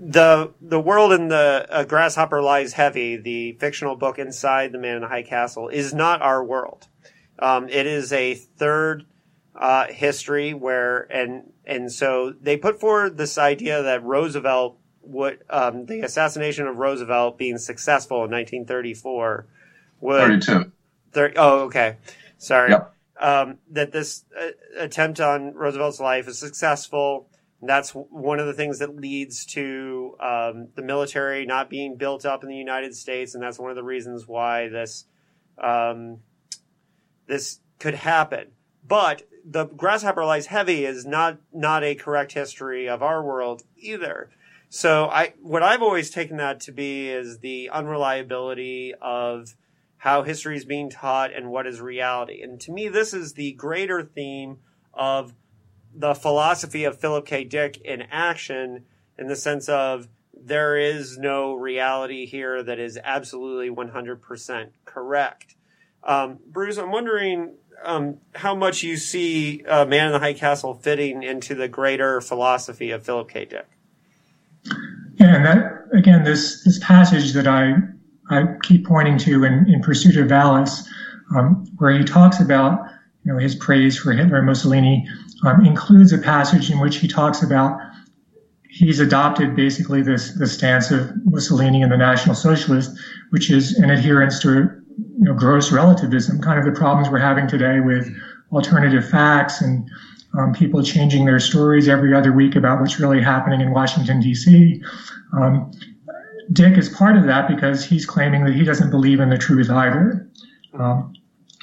[0.00, 4.96] the the world in the uh, grasshopper lies heavy, the fictional book inside the Man
[4.96, 6.88] in the High Castle, is not our world.
[7.38, 9.04] Um, it is a third
[9.54, 15.86] uh, history where and and so they put forward this idea that Roosevelt would um,
[15.86, 19.46] the assassination of Roosevelt being successful in 1934
[20.00, 20.72] would 32
[21.12, 21.96] 30, oh, okay.
[22.38, 22.70] Sorry.
[22.70, 22.94] Yep.
[23.20, 27.28] Um, that this uh, attempt on Roosevelt's life is successful.
[27.62, 32.42] That's one of the things that leads to um, the military not being built up
[32.42, 35.04] in the United States, and that's one of the reasons why this
[35.62, 36.20] um,
[37.26, 38.52] this could happen.
[38.86, 44.30] But the grasshopper lies heavy is not not a correct history of our world either.
[44.70, 49.54] So I what I've always taken that to be is the unreliability of
[49.98, 52.40] how history is being taught and what is reality.
[52.40, 54.58] And to me, this is the greater theme
[54.94, 55.34] of
[55.94, 57.44] the philosophy of Philip K.
[57.44, 58.84] Dick in action
[59.18, 60.08] in the sense of
[60.42, 65.54] there is no reality here that is absolutely 100% correct.
[66.02, 70.74] Um, Bruce, I'm wondering um, how much you see uh, Man in the High Castle
[70.74, 73.44] fitting into the greater philosophy of Philip K.
[73.44, 73.66] Dick.
[75.14, 77.74] Yeah, and that again, this this passage that I
[78.30, 80.86] I keep pointing to in, in Pursuit of Valis,
[81.34, 82.80] um, where he talks about
[83.24, 85.06] you know his praise for Hitler and Mussolini,
[85.44, 87.78] um, includes a passage in which he talks about
[88.70, 92.98] he's adopted basically this the stance of Mussolini and the National Socialists,
[93.30, 97.46] which is an adherence to you know gross relativism, kind of the problems we're having
[97.46, 98.08] today with
[98.52, 99.88] alternative facts and
[100.38, 104.80] um, people changing their stories every other week about what's really happening in Washington D.C.
[105.32, 105.72] Um,
[106.52, 109.70] Dick is part of that because he's claiming that he doesn't believe in the truth
[109.70, 110.28] either.
[110.74, 111.12] Um,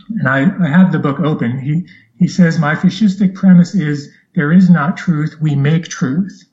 [0.09, 1.59] and I, I, have the book open.
[1.59, 1.85] He,
[2.17, 6.43] he says, My fascistic premise is there is not truth, we make truth.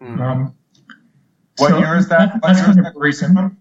[0.00, 0.20] Mm.
[0.20, 0.54] Um,
[1.56, 2.32] what so year is that?
[2.34, 3.58] that that's kind of worrisome.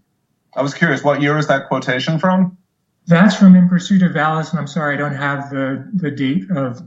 [0.56, 2.58] I was curious, what year is that quotation from?
[3.08, 6.50] That's from In Pursuit of Valis, and I'm sorry I don't have the, the date
[6.52, 6.82] of.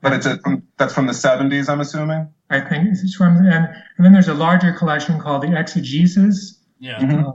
[0.00, 0.38] But it's a,
[0.76, 2.28] that's from the 70s, I'm assuming?
[2.50, 6.60] I think it's from, and, and then there's a larger collection called the Exegesis.
[6.78, 6.98] Yeah.
[6.98, 7.26] Mm-hmm.
[7.26, 7.32] Uh,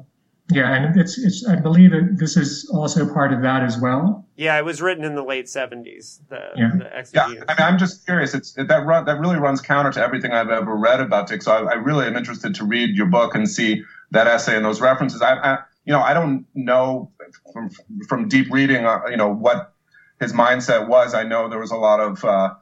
[0.52, 1.48] yeah, and it's it's.
[1.48, 4.26] I believe that this is also part of that as well.
[4.36, 6.22] Yeah, it was written in the late seventies.
[6.30, 6.72] The, yeah.
[6.74, 8.34] the yeah, I mean, I'm just curious.
[8.34, 11.44] It's that run that really runs counter to everything I've ever read about Dick.
[11.44, 14.66] So I, I really am interested to read your book and see that essay and
[14.66, 15.22] those references.
[15.22, 17.12] I, I you know, I don't know
[17.54, 17.70] from
[18.08, 19.74] from deep reading, uh, you know, what
[20.20, 21.14] his mindset was.
[21.14, 22.56] I know there was a lot of uh,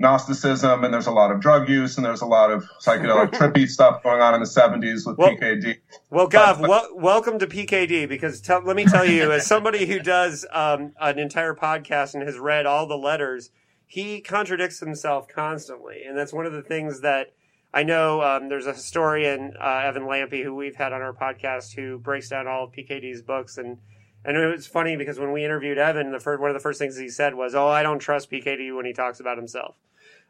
[0.00, 3.68] Gnosticism, and there's a lot of drug use, and there's a lot of psychedelic trippy
[3.68, 5.76] stuff going on in the 70s with well, PKD.
[6.08, 10.00] Well, Gav, but, well, welcome to PKD because let me tell you, as somebody who
[10.00, 13.50] does um, an entire podcast and has read all the letters,
[13.86, 17.34] he contradicts himself constantly, and that's one of the things that
[17.74, 18.22] I know.
[18.22, 22.30] Um, there's a historian, uh, Evan Lampe, who we've had on our podcast, who breaks
[22.30, 23.76] down all of PKD's books and.
[24.24, 26.78] And it was funny because when we interviewed Evan, the first, one of the first
[26.78, 29.76] things he said was, "Oh, I don't trust PKD when he talks about himself."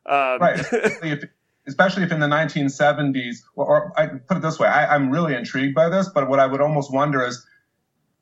[0.07, 0.59] Um, right.
[0.61, 1.25] Especially if,
[1.67, 5.35] especially if in the 1970s, or, or, I put it this way, I, I'm really
[5.35, 7.45] intrigued by this, but what I would almost wonder is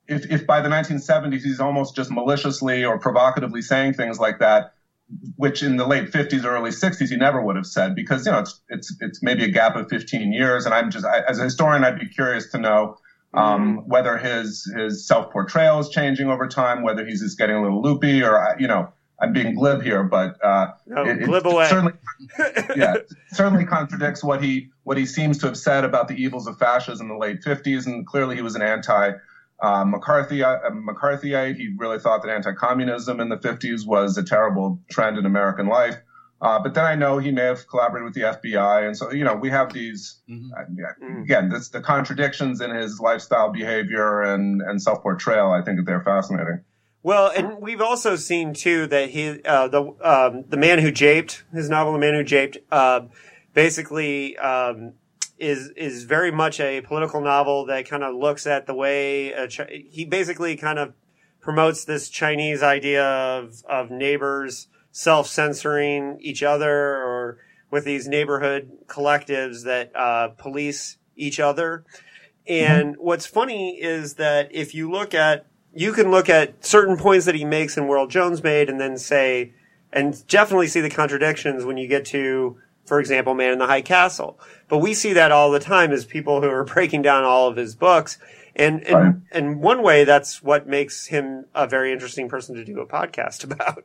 [0.07, 4.75] if, if by the 1970s he's almost just maliciously or provocatively saying things like that,
[5.37, 8.33] which in the late 50s or early 60s he never would have said because you
[8.33, 11.39] know it's it's it's maybe a gap of 15 years and I'm just I, as
[11.39, 12.99] a historian I'd be curious to know
[13.35, 13.91] Um, mm-hmm.
[13.91, 17.83] Whether his his self portrayal is changing over time, whether he's just getting a little
[17.83, 21.67] loopy, or you know, I'm being glib here, but uh, no, it, glib it away.
[21.69, 21.93] certainly,
[22.77, 22.95] yeah,
[23.33, 27.11] certainly contradicts what he what he seems to have said about the evils of fascism
[27.11, 29.13] in the late 50s, and clearly he was an anti.
[29.61, 31.57] Uh, McCarthy, uh, McCarthyite.
[31.57, 35.97] He really thought that anti-communism in the 50s was a terrible trend in American life.
[36.41, 39.25] Uh, but then I know he may have collaborated with the FBI, and so you
[39.25, 40.51] know we have these mm-hmm.
[40.57, 45.51] uh, again this, the contradictions in his lifestyle, behavior, and and self portrayal.
[45.51, 46.61] I think that they're fascinating.
[47.03, 51.43] Well, and we've also seen too that he uh, the um, the man who japed
[51.53, 53.01] his novel, the man who japed, uh,
[53.53, 54.93] basically um,
[55.39, 59.89] is is very much a political novel that kind of looks at the way Ch-
[59.91, 60.95] he basically kind of
[61.41, 67.39] promotes this Chinese idea of of neighbors self-censoring each other or
[67.71, 71.85] with these neighborhood collectives that uh, police each other.
[72.49, 73.05] And mm-hmm.
[73.05, 77.37] what's funny is that if you look at, you can look at certain points that
[77.37, 79.53] he makes in World Jones made and then say,
[79.93, 83.83] and definitely see the contradictions when you get to, for example, Man in the High
[83.83, 84.37] Castle.
[84.67, 87.55] But we see that all the time as people who are breaking down all of
[87.55, 88.19] his books.
[88.59, 89.15] And, and, right.
[89.33, 93.45] and one way that's what makes him a very interesting person to do a podcast
[93.51, 93.85] about.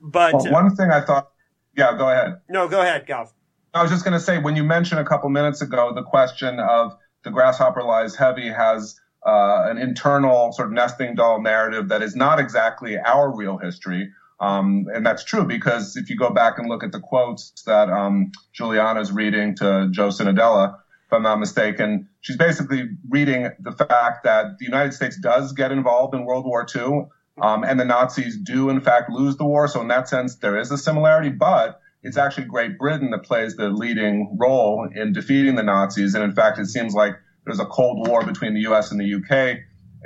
[0.00, 1.30] But well, one thing I thought,
[1.76, 2.40] yeah, go ahead.
[2.48, 3.32] No, go ahead, Gav.
[3.74, 6.58] I was just going to say when you mentioned a couple minutes ago the question
[6.58, 12.02] of the grasshopper lies heavy has uh, an internal sort of nesting doll narrative that
[12.02, 14.10] is not exactly our real history.
[14.40, 17.90] Um, and that's true because if you go back and look at the quotes that
[17.90, 20.76] um, Juliana's reading to Joe Cinnadella,
[21.08, 25.72] if I'm not mistaken, she's basically reading the fact that the United States does get
[25.72, 27.06] involved in World War II
[27.40, 29.68] um, and the Nazis do, in fact, lose the war.
[29.68, 33.56] So in that sense, there is a similarity, but it's actually Great Britain that plays
[33.56, 36.14] the leading role in defeating the Nazis.
[36.14, 37.14] And in fact, it seems like
[37.46, 38.90] there's a Cold War between the U.S.
[38.90, 39.62] and the U.K.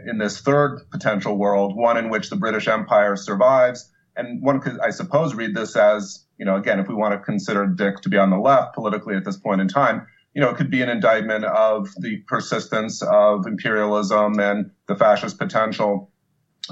[0.07, 3.91] in this third potential world, one in which the British Empire survives.
[4.15, 7.19] And one could, I suppose, read this as, you know, again, if we want to
[7.19, 10.49] consider Dick to be on the left politically at this point in time, you know,
[10.49, 16.11] it could be an indictment of the persistence of imperialism and the fascist potential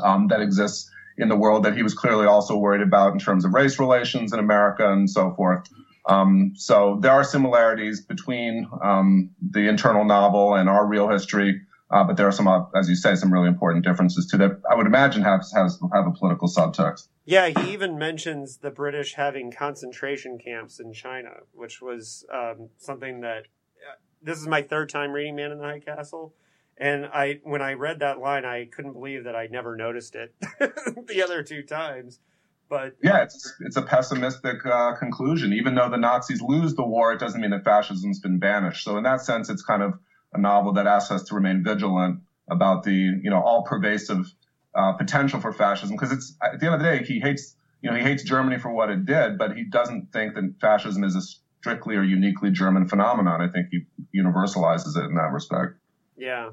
[0.03, 3.45] um, that exists in the world that he was clearly also worried about in terms
[3.45, 5.69] of race relations in America and so forth.
[6.09, 12.05] Um, so there are similarities between um, the internal novel and our real history, uh,
[12.05, 14.77] but there are some, uh, as you say, some really important differences too that I
[14.77, 17.09] would imagine has has have a political subtext.
[17.25, 23.21] Yeah, he even mentions the British having concentration camps in China, which was um, something
[23.23, 23.47] that.
[23.87, 26.35] Uh, this is my third time reading Man in the High Castle,
[26.77, 30.35] and I, when I read that line, I couldn't believe that I never noticed it
[31.07, 32.21] the other two times.
[32.69, 35.53] But yeah, it's it's a pessimistic uh, conclusion.
[35.53, 38.85] Even though the Nazis lose the war, it doesn't mean that fascism's been banished.
[38.85, 39.95] So in that sense, it's kind of
[40.33, 44.33] a novel that asks us to remain vigilant about the you know all pervasive
[44.75, 45.97] uh, potential for fascism.
[45.97, 48.59] Because it's at the end of the day, he hates you know he hates Germany
[48.59, 51.23] for what it did, but he doesn't think that fascism is a
[51.61, 53.41] strictly or uniquely German phenomenon.
[53.41, 53.83] I think he
[54.19, 55.75] universalizes it in that respect.
[56.17, 56.51] Yeah.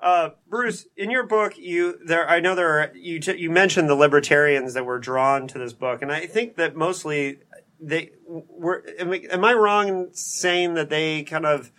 [0.00, 3.96] Uh, Bruce, in your book, you there I know there are you you mentioned the
[3.96, 7.40] libertarians that were drawn to this book, and I think that mostly
[7.80, 8.84] they were.
[9.00, 11.72] Am, am I wrong in saying that they kind of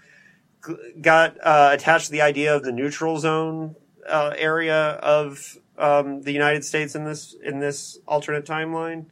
[1.02, 3.76] got uh, attached to the idea of the neutral zone
[4.08, 9.06] uh, area of um, the United States in this in this alternate timeline?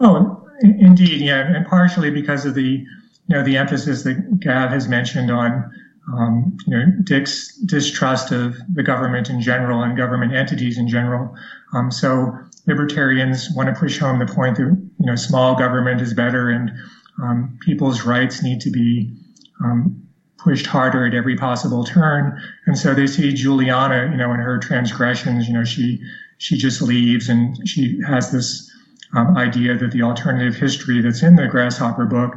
[0.00, 2.86] Oh, indeed, yeah, and partially because of the you
[3.28, 5.70] know the emphasis that Gav has mentioned on
[6.12, 11.34] um, you know, Dick's distrust of the government in general and government entities in general.
[11.72, 16.14] Um, so libertarians want to push home the point that you know small government is
[16.14, 16.72] better and
[17.22, 19.14] um, people's rights need to be
[19.64, 20.01] um,
[20.42, 22.40] pushed harder at every possible turn.
[22.66, 26.02] And so they see Juliana, you know, in her transgressions, you know, she
[26.38, 28.70] she just leaves and she has this
[29.14, 32.34] um, idea that the alternative history that's in the Grasshopper book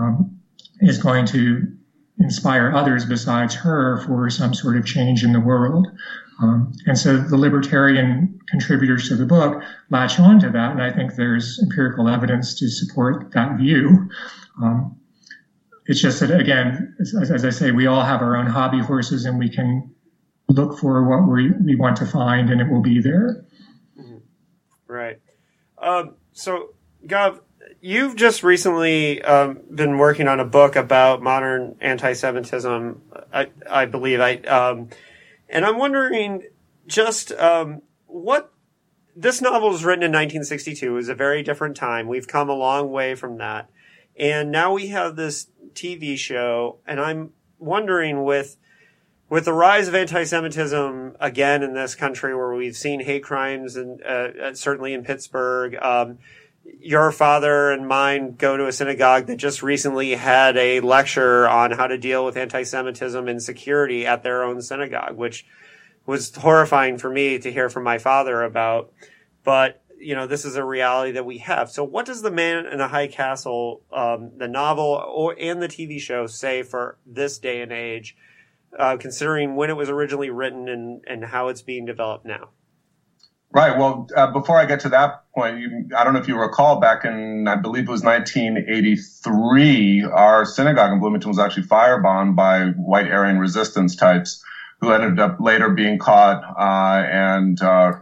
[0.00, 0.38] um,
[0.80, 1.66] is going to
[2.18, 5.88] inspire others besides her for some sort of change in the world.
[6.40, 10.92] Um, and so the libertarian contributors to the book latch on to that, and I
[10.92, 14.08] think there's empirical evidence to support that view.
[14.62, 14.99] Um,
[15.86, 19.24] it's just that, again, as, as, I say, we all have our own hobby horses,
[19.24, 19.94] and we can
[20.48, 23.44] look for what we, we want to find, and it will be there.
[23.98, 24.18] Mm-hmm.
[24.86, 25.20] Right.
[25.78, 26.74] Um, so,
[27.06, 27.40] Gav,
[27.80, 33.02] you've just recently um, been working on a book about modern anti-Semitism,
[33.32, 34.20] I, I believe.
[34.20, 34.90] I um,
[35.48, 36.44] and I'm wondering
[36.86, 38.52] just um, what
[39.16, 40.86] this novel was written in 1962.
[40.86, 42.08] It was a very different time.
[42.08, 43.68] We've come a long way from that,
[44.20, 46.78] and now we have this TV show.
[46.86, 48.58] And I'm wondering with
[49.30, 54.02] with the rise of anti-Semitism again in this country, where we've seen hate crimes, and
[54.02, 56.18] uh, certainly in Pittsburgh, um,
[56.80, 61.70] your father and mine go to a synagogue that just recently had a lecture on
[61.70, 65.46] how to deal with anti-Semitism and security at their own synagogue, which
[66.06, 68.92] was horrifying for me to hear from my father about.
[69.44, 71.70] But you know, this is a reality that we have.
[71.70, 75.68] So, what does the Man in the High Castle, um, the novel, or and the
[75.68, 78.16] TV show say for this day and age,
[78.78, 82.48] uh, considering when it was originally written and and how it's being developed now?
[83.52, 83.76] Right.
[83.76, 86.78] Well, uh, before I get to that point, you, I don't know if you recall
[86.78, 92.66] back in, I believe it was 1983, our synagogue in Bloomington was actually firebombed by
[92.66, 94.40] white Aryan resistance types
[94.80, 97.94] who ended up later being caught uh, and uh,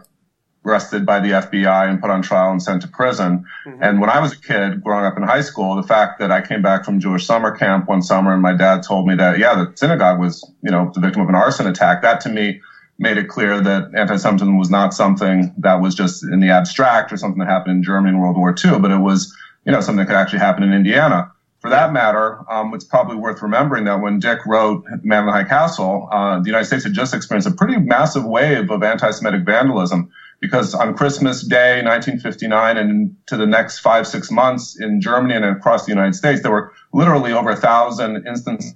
[0.65, 3.45] arrested by the FBI and put on trial and sent to prison.
[3.65, 3.83] Mm-hmm.
[3.83, 6.41] And when I was a kid growing up in high school, the fact that I
[6.41, 9.55] came back from Jewish summer camp one summer and my dad told me that, yeah,
[9.55, 12.61] the synagogue was, you know, the victim of an arson attack, that to me
[12.97, 17.17] made it clear that anti-Semitism was not something that was just in the abstract or
[17.17, 19.33] something that happened in Germany in World War II, but it was,
[19.65, 21.31] you know, something that could actually happen in Indiana.
[21.61, 25.31] For that matter, um, it's probably worth remembering that when Dick wrote Man in the
[25.31, 29.45] High Castle, uh, the United States had just experienced a pretty massive wave of anti-Semitic
[29.45, 35.35] vandalism because on Christmas Day, 1959, and to the next five, six months in Germany
[35.35, 38.75] and across the United States, there were literally over a thousand instances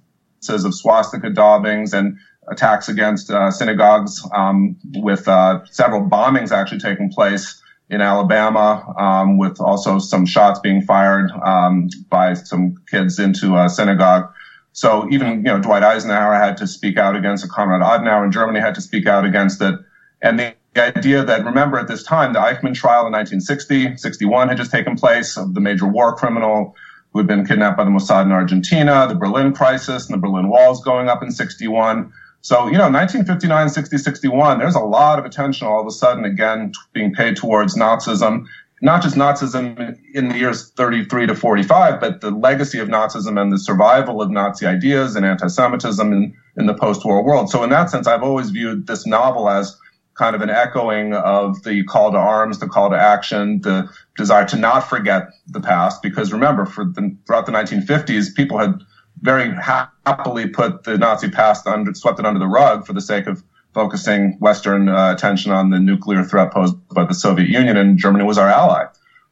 [0.50, 2.18] of swastika daubings and
[2.50, 9.38] attacks against uh, synagogues, um, with uh, several bombings actually taking place in Alabama, um,
[9.38, 14.30] with also some shots being fired um, by some kids into a synagogue.
[14.74, 17.52] So even you know Dwight Eisenhower had to speak out against it.
[17.52, 19.76] Konrad Adenauer in Germany had to speak out against it.
[20.22, 24.58] And the idea that remember at this time the Eichmann trial in 1960, 61 had
[24.58, 26.76] just taken place of the major war criminal
[27.12, 30.50] who had been kidnapped by the Mossad in Argentina, the Berlin crisis and the Berlin
[30.50, 32.12] walls going up in 61.
[32.42, 36.26] So, you know, 1959, 60, 61, there's a lot of attention all of a sudden,
[36.26, 38.48] again, being paid towards Nazism,
[38.82, 43.54] not just Nazism in the years 33 to 45, but the legacy of Nazism and
[43.54, 47.50] the survival of Nazi ideas and anti-Semitism in, in the post-war world.
[47.50, 49.78] So in that sense, I've always viewed this novel as
[50.16, 54.46] kind of an echoing of the call to arms, the call to action, the desire
[54.46, 56.02] to not forget the past.
[56.02, 58.82] Because remember, for the, throughout the 1950s, people had
[59.22, 63.28] very happily put the Nazi past under, swept it under the rug for the sake
[63.28, 63.44] of
[63.74, 68.24] focusing Western uh, attention on the nuclear threat posed by the Soviet Union, and Germany
[68.24, 68.86] was our ally.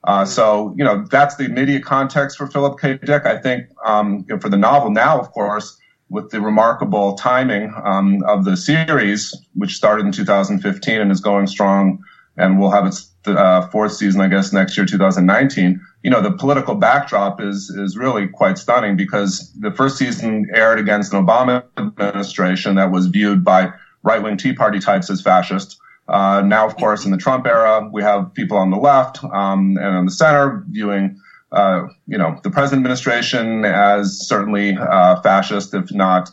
[0.04, 2.98] Uh, so, you know, that's the immediate context for Philip K.
[3.04, 3.26] Dick.
[3.26, 5.78] I think um, for the novel now, of course,
[6.12, 11.48] with the remarkable timing um, of the series, which started in 2015 and is going
[11.48, 12.04] strong,
[12.38, 16.32] and will have its uh, fourth season, I guess, next year, 2019 you know, the
[16.32, 21.64] political backdrop is, is really quite stunning because the first season aired against an Obama
[21.78, 23.72] administration that was viewed by
[24.04, 25.78] right wing Tea Party types as fascist.
[26.08, 29.78] Uh, now, of course, in the Trump era, we have people on the left um,
[29.78, 31.21] and on the center viewing,
[31.52, 36.30] uh, you know, the present administration as certainly uh, fascist, if not,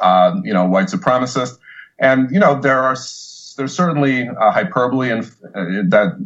[0.00, 1.58] uh, you know, white supremacist.
[1.98, 2.96] And you know, there are
[3.56, 6.16] there's certainly hyperbole and uh, that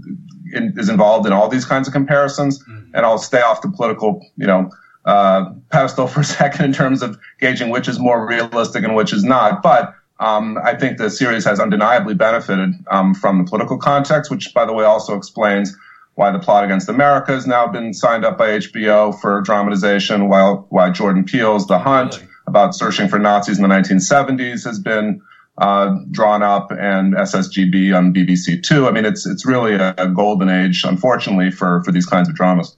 [0.54, 2.58] in, is involved in all these kinds of comparisons.
[2.64, 2.94] Mm-hmm.
[2.94, 4.70] And I'll stay off the political, you know,
[5.04, 9.12] uh, pedestal for a second in terms of gauging which is more realistic and which
[9.12, 9.62] is not.
[9.62, 14.52] But um, I think the series has undeniably benefited um, from the political context, which,
[14.52, 15.76] by the way, also explains
[16.18, 20.66] why the plot against America has now been signed up by HBO for dramatization, while
[20.68, 22.28] why Jordan Peele's The Hunt really?
[22.48, 25.22] about searching for Nazis in the 1970s has been
[25.58, 28.88] uh, drawn up and SSGB on BBC Two.
[28.88, 32.34] I mean, it's it's really a, a golden age, unfortunately, for for these kinds of
[32.34, 32.76] dramas.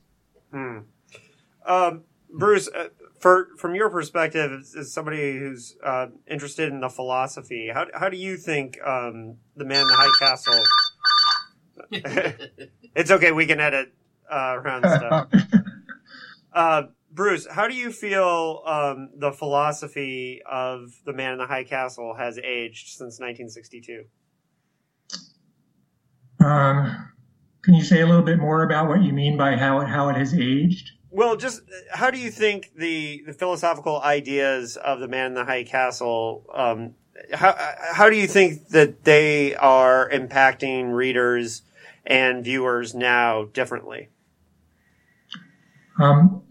[0.53, 0.81] Hmm.
[1.65, 2.89] Um, Bruce, uh,
[3.21, 8.19] for from your perspective, as, somebody who's uh, interested in the philosophy, how how do
[8.19, 10.63] you think um, the Man in the High Castle?
[12.95, 13.93] it's okay, we can edit
[14.31, 15.29] uh, around stuff.
[16.53, 21.63] Uh, Bruce, how do you feel um, the philosophy of the Man in the High
[21.65, 24.05] Castle has aged since 1962?
[26.45, 27.13] Um,
[27.63, 30.09] can you say a little bit more about what you mean by how it, how
[30.09, 30.93] it has aged?
[31.11, 31.63] Well, just
[31.93, 36.47] how do you think the, the philosophical ideas of the Man in the High Castle,
[36.55, 36.95] um,
[37.33, 37.55] how
[37.93, 41.63] how do you think that they are impacting readers
[42.07, 44.09] and viewers now differently?
[45.99, 46.43] Um,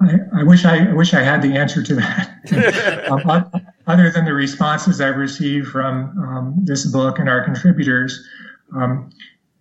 [0.00, 3.08] I, I, wish I, I, wish I had the answer to that.
[3.10, 8.26] um, other than the responses I've received from um, this book and our contributors,
[8.74, 9.10] um,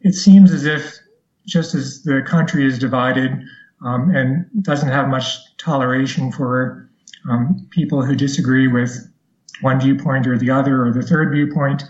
[0.02, 0.98] it seems as if
[1.46, 3.32] just as the country is divided
[3.84, 6.90] um, and doesn't have much toleration for
[7.30, 9.08] um, people who disagree with
[9.62, 11.84] one viewpoint or the other or the third viewpoint.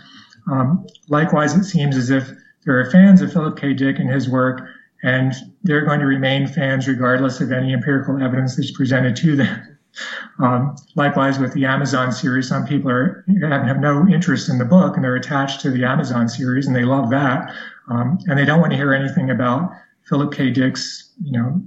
[0.50, 2.30] Um, likewise, it seems as if
[2.64, 3.74] there are fans of Philip K.
[3.74, 4.62] Dick and his work,
[5.02, 5.32] and
[5.62, 9.78] they're going to remain fans regardless of any empirical evidence that's presented to them.
[10.38, 14.96] Um, likewise, with the Amazon series, some people are have no interest in the book
[14.96, 17.52] and they're attached to the Amazon series and they love that,
[17.90, 19.70] um, and they don't want to hear anything about
[20.08, 20.50] Philip K.
[20.50, 21.62] Dick's, you know,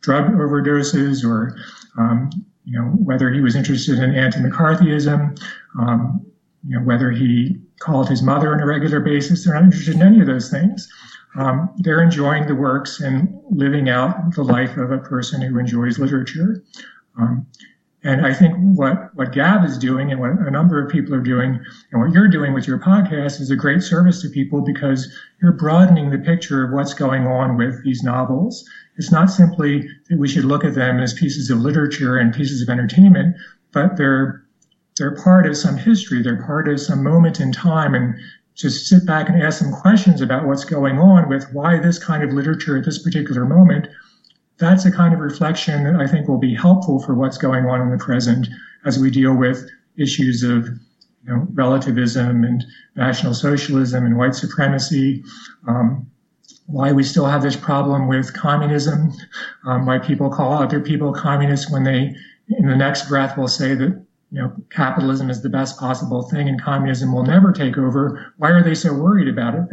[0.00, 1.56] drug overdoses or,
[1.98, 2.30] um,
[2.64, 5.40] you know, whether he was interested in anti-McCarthyism,
[5.78, 6.26] um,
[6.66, 9.44] you know, whether he called his mother on a regular basis.
[9.44, 10.88] They're not interested in any of those things.
[11.36, 15.98] Um, they're enjoying the works and living out the life of a person who enjoys
[15.98, 16.62] literature.
[17.18, 17.46] Um,
[18.02, 21.20] and I think what, what Gav is doing and what a number of people are
[21.20, 21.60] doing
[21.92, 25.52] and what you're doing with your podcast is a great service to people because you're
[25.52, 28.64] broadening the picture of what's going on with these novels.
[28.96, 32.62] It's not simply that we should look at them as pieces of literature and pieces
[32.62, 33.36] of entertainment,
[33.72, 34.44] but they're,
[35.00, 36.22] they're part of some history.
[36.22, 38.14] They're part of some moment in time and
[38.54, 42.22] just sit back and ask some questions about what's going on with why this kind
[42.22, 43.88] of literature at this particular moment
[44.60, 47.80] that's a kind of reflection that I think will be helpful for what's going on
[47.80, 48.46] in the present
[48.84, 50.68] as we deal with issues of
[51.24, 52.62] you know, relativism and
[52.94, 55.24] national socialism and white supremacy.
[55.66, 56.06] Um,
[56.66, 59.12] why we still have this problem with communism,
[59.64, 62.14] um, why people call other people communists when they,
[62.48, 66.48] in the next breath, will say that you know capitalism is the best possible thing
[66.48, 68.32] and communism will never take over.
[68.36, 69.64] Why are they so worried about it?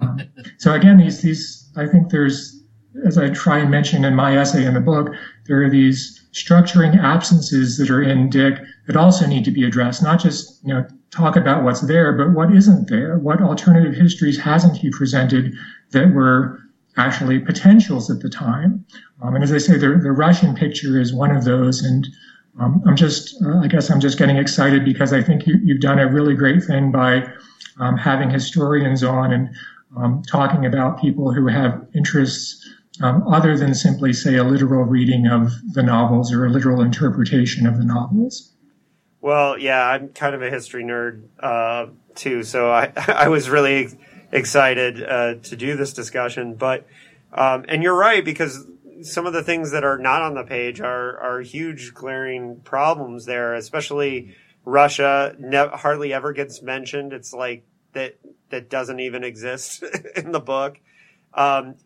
[0.00, 0.20] Um,
[0.58, 2.62] so again, these these I think there's
[3.04, 5.10] as I try and mention in my essay in the book,
[5.46, 10.02] there are these structuring absences that are in Dick that also need to be addressed.
[10.02, 13.18] Not just you know talk about what's there, but what isn't there.
[13.18, 15.54] What alternative histories hasn't he presented
[15.90, 16.60] that were
[16.96, 18.84] actually potentials at the time?
[19.22, 21.82] Um, and as I say, the, the Russian picture is one of those.
[21.82, 22.06] And
[22.60, 25.80] um, I'm just, uh, I guess I'm just getting excited because I think you, have
[25.80, 27.26] done a really great thing by
[27.80, 29.54] um, having historians on and
[29.96, 32.68] um, talking about people who have interests
[33.02, 37.66] um, other than simply, say, a literal reading of the novels or a literal interpretation
[37.66, 38.52] of the novels.
[39.20, 43.88] Well, yeah, I'm kind of a history nerd uh, too, so I, I was really
[44.30, 46.54] excited uh, to do this discussion.
[46.54, 46.86] But
[47.32, 48.64] um, and you're right because
[49.04, 53.26] some of the things that are not on the page are are huge, glaring problems
[53.26, 53.54] there.
[53.54, 54.34] Especially
[54.64, 57.12] Russia ne- hardly ever gets mentioned.
[57.12, 58.18] It's like that
[58.50, 59.84] that doesn't even exist
[60.16, 60.80] in the book.
[61.32, 61.76] Um,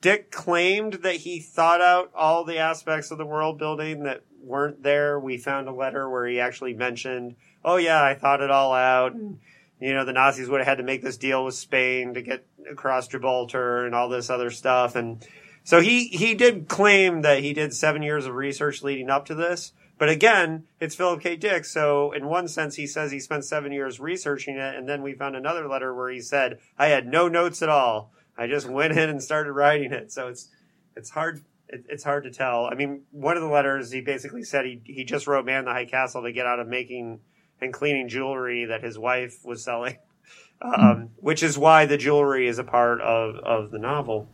[0.00, 4.82] Dick claimed that he thought out all the aspects of the world building that weren't
[4.82, 5.18] there.
[5.18, 9.14] We found a letter where he actually mentioned, "Oh yeah, I thought it all out."
[9.14, 9.38] And,
[9.80, 12.46] you know, the Nazis would have had to make this deal with Spain to get
[12.70, 14.96] across Gibraltar and all this other stuff.
[14.96, 15.26] And
[15.64, 19.34] so he he did claim that he did seven years of research leading up to
[19.34, 19.72] this.
[19.96, 21.36] But again, it's Philip K.
[21.36, 21.64] Dick.
[21.64, 24.74] So in one sense, he says he spent seven years researching it.
[24.74, 28.12] And then we found another letter where he said, I had no notes at all.
[28.36, 30.12] I just went in and started writing it.
[30.12, 30.48] So it's
[30.96, 32.66] it's hard it, it's hard to tell.
[32.66, 35.72] I mean, one of the letters he basically said he he just wrote "Man the
[35.72, 37.20] High Castle" to get out of making
[37.60, 39.96] and cleaning jewelry that his wife was selling,
[40.60, 44.28] um, which is why the jewelry is a part of of the novel.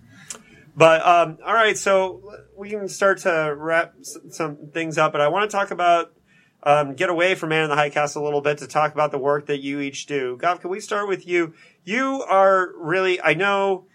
[0.80, 2.22] But um, all right, so
[2.56, 3.96] we can start to wrap
[4.30, 5.12] some things up.
[5.12, 6.14] But I want to talk about
[6.62, 9.10] um, get away from Man in the High Castle a little bit to talk about
[9.10, 10.38] the work that you each do.
[10.40, 11.52] Gav, can we start with you?
[11.84, 13.88] You are really, I know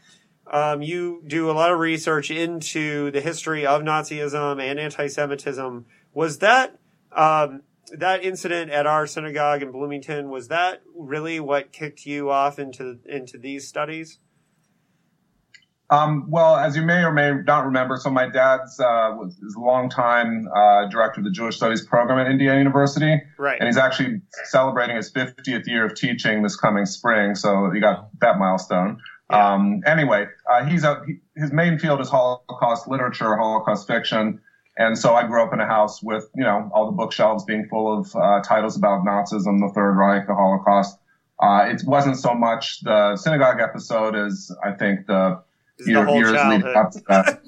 [0.45, 5.87] um, you do a lot of research into the history of Nazism and anti-Semitism.
[6.13, 6.77] Was that
[7.11, 7.63] um,
[7.97, 10.29] that incident at our synagogue in Bloomington?
[10.29, 14.19] Was that really what kicked you off into into these studies?
[15.89, 19.55] Um, well, as you may or may not remember, so my dad's uh, was is
[19.55, 23.59] a longtime uh, director of the Jewish Studies program at Indiana University, right?
[23.59, 28.09] And he's actually celebrating his 50th year of teaching this coming spring, so he got
[28.21, 28.99] that milestone.
[29.29, 29.53] Yeah.
[29.53, 34.41] Um, anyway, uh, he's a, he, his main field is Holocaust literature, Holocaust fiction.
[34.77, 37.67] And so I grew up in a house with, you know, all the bookshelves being
[37.69, 40.97] full of uh, titles about Nazism, the Third Reich, the Holocaust.
[41.41, 45.41] Uh, it wasn't so much the synagogue episode as I think the
[45.85, 47.41] year, leading up to that.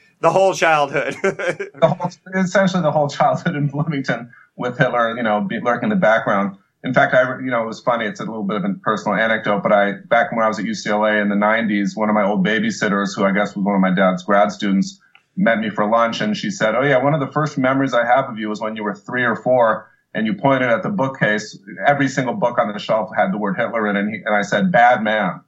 [0.20, 1.14] the whole childhood.
[1.22, 2.10] the whole,
[2.42, 6.92] essentially the whole childhood in Bloomington with Hitler, you know, lurking in the background in
[6.92, 8.04] fact, I, you know, it was funny.
[8.04, 10.66] It's a little bit of a personal anecdote, but I, back when I was at
[10.66, 13.80] UCLA in the 90s, one of my old babysitters, who I guess was one of
[13.80, 15.00] my dad's grad students,
[15.34, 18.04] met me for lunch and she said, Oh yeah, one of the first memories I
[18.04, 20.90] have of you was when you were three or four and you pointed at the
[20.90, 21.58] bookcase.
[21.86, 24.00] Every single book on the shelf had the word Hitler in it.
[24.00, 25.40] And, he, and I said, bad man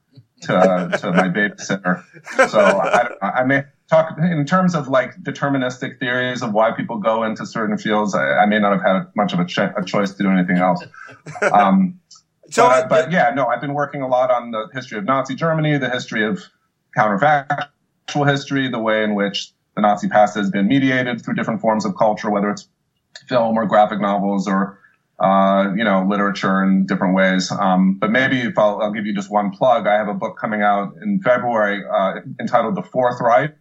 [0.43, 2.05] to, to my babysitter.
[2.51, 7.23] So I, I may, talk in terms of like deterministic theories of why people go
[7.23, 8.15] into certain fields.
[8.15, 10.59] I, I may not have had much of a, ch- a, choice to do anything
[10.59, 10.85] else.
[11.53, 12.01] Um,
[12.51, 15.35] so, but, but, yeah, no, I've been working a lot on the history of Nazi
[15.35, 16.43] Germany, the history of
[16.97, 21.85] counterfactual history, the way in which the Nazi past has been mediated through different forms
[21.85, 22.69] of culture, whether it's
[23.29, 24.79] film or graphic novels or
[25.19, 27.51] uh, you know, literature in different ways.
[27.51, 30.37] Um, but maybe if I'll, I'll, give you just one plug, I have a book
[30.39, 33.55] coming out in February uh, entitled "The Fourth Reich: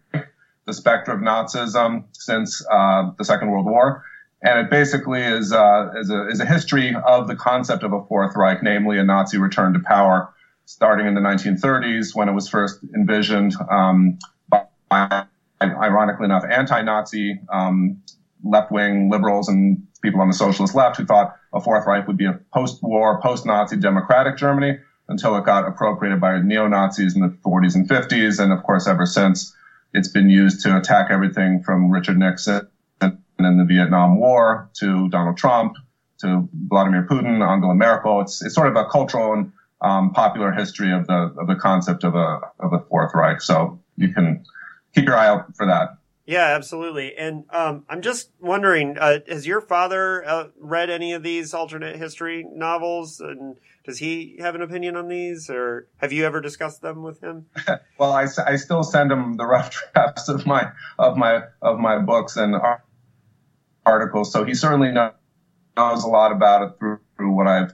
[0.66, 4.04] The Spectre of Nazism Since uh, the Second World War,"
[4.42, 8.04] and it basically is uh, is a, is a history of the concept of a
[8.04, 10.28] Fourth Reich, namely a Nazi return to power,
[10.66, 14.18] starting in the 1930s when it was first envisioned um,
[14.50, 15.24] by,
[15.62, 18.02] ironically enough, anti-Nazi um,
[18.44, 22.26] left-wing liberals and people on the socialist left who thought a Fourth Reich would be
[22.26, 24.78] a post-war, post-Nazi democratic Germany
[25.08, 28.42] until it got appropriated by neo-Nazis in the 40s and 50s.
[28.42, 29.54] And of course, ever since,
[29.92, 32.60] it's been used to attack everything from Richard Nixon
[33.00, 35.74] and in the Vietnam War to Donald Trump
[36.20, 38.20] to Vladimir Putin, Angela Merkel.
[38.20, 39.52] It's, it's sort of a cultural and
[39.82, 43.40] um, popular history of the of the concept of a of a Fourth Reich.
[43.40, 44.44] So you can
[44.94, 45.95] keep your eye out for that.
[46.26, 47.16] Yeah, absolutely.
[47.16, 51.96] And um, I'm just wondering, uh, has your father uh, read any of these alternate
[51.96, 53.20] history novels?
[53.20, 57.22] And does he have an opinion on these, or have you ever discussed them with
[57.22, 57.46] him?
[57.98, 62.00] well, I, I still send him the rough drafts of my of my of my
[62.00, 62.56] books and
[63.84, 67.72] articles, so he certainly knows a lot about it through, through what I've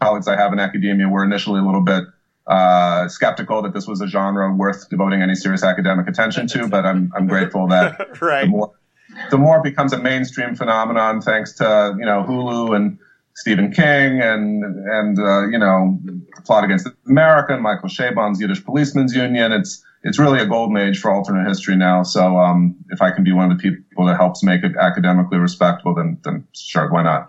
[0.00, 2.04] colleagues I have in academia were initially a little bit
[2.46, 6.84] uh, skeptical that this was a genre worth devoting any serious academic attention to, but
[6.84, 8.42] I'm, I'm grateful that right.
[8.42, 8.72] the, more,
[9.30, 12.98] the more it becomes a mainstream phenomenon, thanks to, you know, Hulu and
[13.34, 15.98] Stephen King and, and, uh, you know,
[16.44, 19.52] Plot Against America and Michael Chabon's Yiddish Policemen's Union.
[19.52, 22.02] It's, it's really a golden age for alternate history now.
[22.02, 25.38] So, um, if I can be one of the people that helps make it academically
[25.38, 27.28] respectable, then, then sure, why not?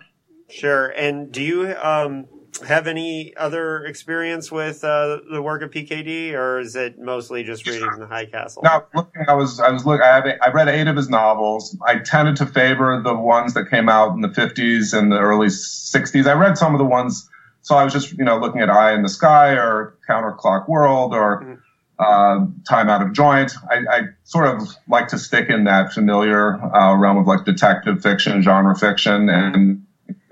[0.50, 0.88] Sure.
[0.88, 2.26] And do you, um,
[2.62, 7.66] have any other experience with uh, the work of PKD, or is it mostly just
[7.66, 8.62] reading the High Castle?
[8.62, 10.04] Now, looking, I was, I was looking.
[10.04, 11.76] I have, I read eight of his novels.
[11.86, 15.48] I tended to favor the ones that came out in the '50s and the early
[15.48, 16.26] '60s.
[16.26, 17.28] I read some of the ones,
[17.62, 20.68] so I was just, you know, looking at Eye in the Sky or Counter Clock
[20.68, 21.54] World or mm-hmm.
[21.98, 23.52] uh, Time Out of Joint.
[23.68, 28.00] I, I, sort of like to stick in that familiar uh, realm of like detective
[28.00, 29.84] fiction, genre fiction, and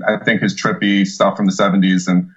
[0.06, 2.30] I think his trippy stuff from the 70s and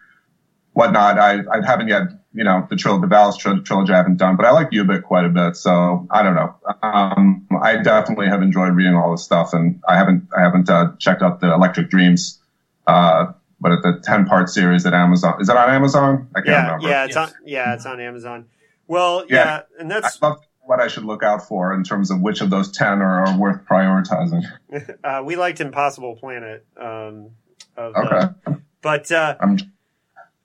[0.74, 1.18] whatnot.
[1.18, 2.03] I, I haven't yet,
[2.34, 5.26] you know, the trilogy, the Valis trilogy I haven't done, but I like Ubik quite
[5.26, 5.55] a bit.
[5.55, 6.55] So I don't know.
[6.84, 10.91] Um, I definitely have enjoyed reading all this stuff and I haven't, I haven't, uh,
[10.99, 12.39] checked out the Electric Dreams,
[12.88, 15.39] uh, but at the 10 part series at Amazon.
[15.39, 16.28] Is that on Amazon?
[16.36, 16.88] I can't yeah, remember.
[16.89, 17.30] Yeah, it's yes.
[17.30, 18.45] on, yeah, it's on Amazon.
[18.88, 20.20] Well, yeah, yeah and that's
[20.66, 23.38] what I should look out for in terms of which of those 10 are, are
[23.38, 24.43] worth prioritizing.
[25.03, 26.66] uh, we liked Impossible Planet.
[26.80, 27.32] Um,
[27.78, 28.28] of, okay.
[28.45, 29.36] Uh, but uh,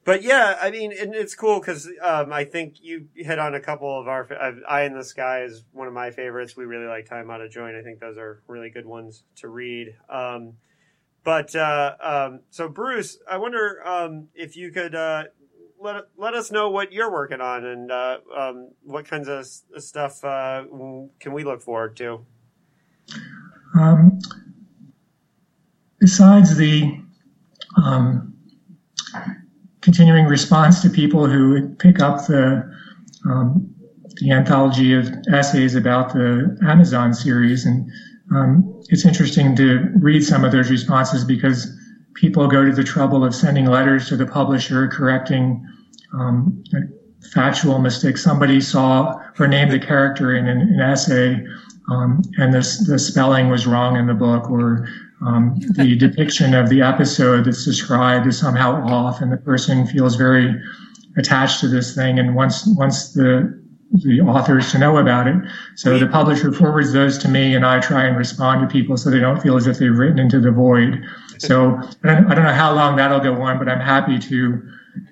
[0.03, 3.59] but yeah, I mean, and it's cool because um, I think you hit on a
[3.59, 4.27] couple of our.
[4.67, 6.57] Eye in the Sky is one of my favorites.
[6.57, 7.75] We really like Time Out of Joint.
[7.75, 9.95] I think those are really good ones to read.
[10.09, 10.53] Um,
[11.23, 15.25] but uh, um, so, Bruce, I wonder um, if you could uh,
[15.79, 19.45] let let us know what you're working on and uh, um, what kinds of
[19.83, 20.63] stuff uh,
[21.19, 22.25] can we look forward to.
[23.79, 24.19] Um,
[25.99, 27.01] besides the
[27.77, 28.33] um,
[29.81, 32.69] continuing response to people who pick up the
[33.25, 33.73] um,
[34.15, 37.89] the anthology of essays about the Amazon series, and
[38.33, 41.75] um, it's interesting to read some of those responses because
[42.15, 45.65] people go to the trouble of sending letters to the publisher correcting
[46.13, 46.63] um,
[47.33, 48.21] factual mistakes.
[48.21, 51.43] Somebody saw or named a character in an, an essay,
[51.89, 52.61] um, and the
[52.99, 54.87] spelling was wrong in the book, or
[55.25, 60.15] um, the depiction of the episode that's described is somehow off, and the person feels
[60.15, 60.53] very
[61.17, 63.59] attached to this thing and wants wants the
[63.91, 65.35] the authors to know about it.
[65.75, 69.09] So the publisher forwards those to me, and I try and respond to people so
[69.09, 71.03] they don't feel as if they've written into the void.
[71.39, 74.35] So I don't, I don't know how long that'll go on, but I'm happy to,
[74.35, 74.61] you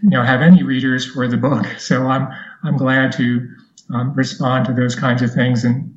[0.03, 1.66] know, have any readers for the book.
[1.78, 2.30] So I'm
[2.64, 3.47] I'm glad to
[3.93, 5.66] um, respond to those kinds of things.
[5.66, 5.93] And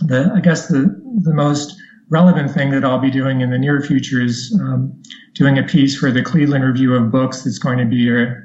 [0.00, 1.81] the I guess the the most
[2.12, 5.02] relevant thing that I'll be doing in the near future is um,
[5.32, 8.36] doing a piece for the Cleveland Review of Books that's going to be a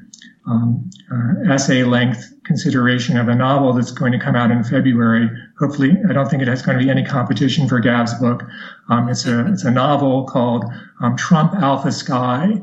[0.50, 5.30] um, uh, essay length consideration of a novel that's going to come out in February.
[5.60, 8.44] Hopefully, I don't think it has going to be any competition for Gav's book.
[8.88, 10.64] Um, it's a it's a novel called
[11.02, 12.62] um, Trump Alpha Sky,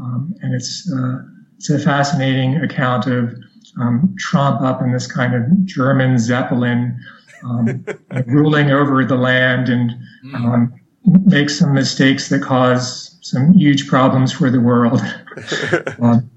[0.00, 1.18] um, and it's uh,
[1.58, 3.32] it's a fascinating account of
[3.80, 6.98] um, Trump up in this kind of German Zeppelin
[7.44, 7.84] um,
[8.26, 10.34] ruling over the land and hmm.
[10.34, 10.74] um,
[11.24, 15.00] make some mistakes that cause some huge problems for the world.
[16.00, 16.30] um,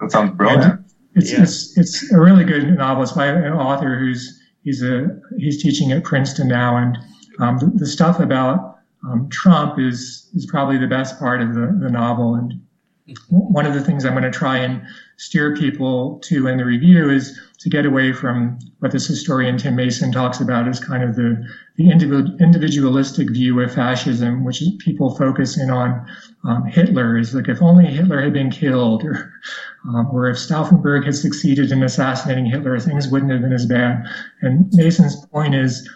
[0.00, 0.80] that sounds brilliant.
[1.14, 1.42] It's, yeah.
[1.42, 3.02] it's it's a really good novel.
[3.02, 5.08] It's by an author who's he's a
[5.38, 6.96] he's teaching at Princeton now, and
[7.40, 11.78] um, the, the, stuff about um, Trump is is probably the best part of the,
[11.80, 12.34] the novel.
[12.34, 12.60] And
[13.28, 14.82] one of the things I'm going to try and
[15.16, 19.76] steer people to in the review is to get away from what this historian Tim
[19.76, 21.46] Mason talks about as kind of the,
[21.76, 26.06] the individualistic view of fascism, which people focus in on
[26.44, 29.30] um, Hitler is like if only Hitler had been killed or,
[29.88, 34.06] um, or if Stauffenberg had succeeded in assassinating Hitler, things wouldn't have been as bad.
[34.40, 35.86] And Mason's point is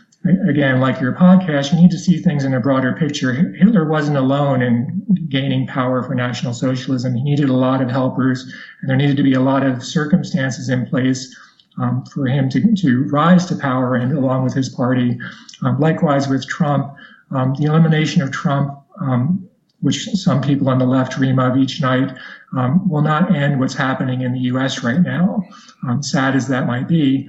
[0.48, 3.32] again, like your podcast, you need to see things in a broader picture.
[3.32, 7.14] Hitler wasn't alone in gaining power for National Socialism.
[7.14, 8.42] He needed a lot of helpers,
[8.80, 11.36] and there needed to be a lot of circumstances in place
[11.78, 15.18] um, for him to, to rise to power and along with his party.
[15.62, 16.94] Um, likewise with Trump,
[17.30, 19.48] um, the elimination of Trump, um,
[19.80, 22.16] which some people on the left dream of each night,
[22.56, 24.82] um, will not end what's happening in the U.S.
[24.82, 25.42] right now,
[25.86, 27.28] um, sad as that might be.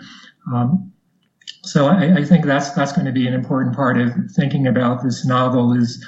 [1.65, 5.03] So I, I, think that's that's going to be an important part of thinking about
[5.03, 6.05] this novel is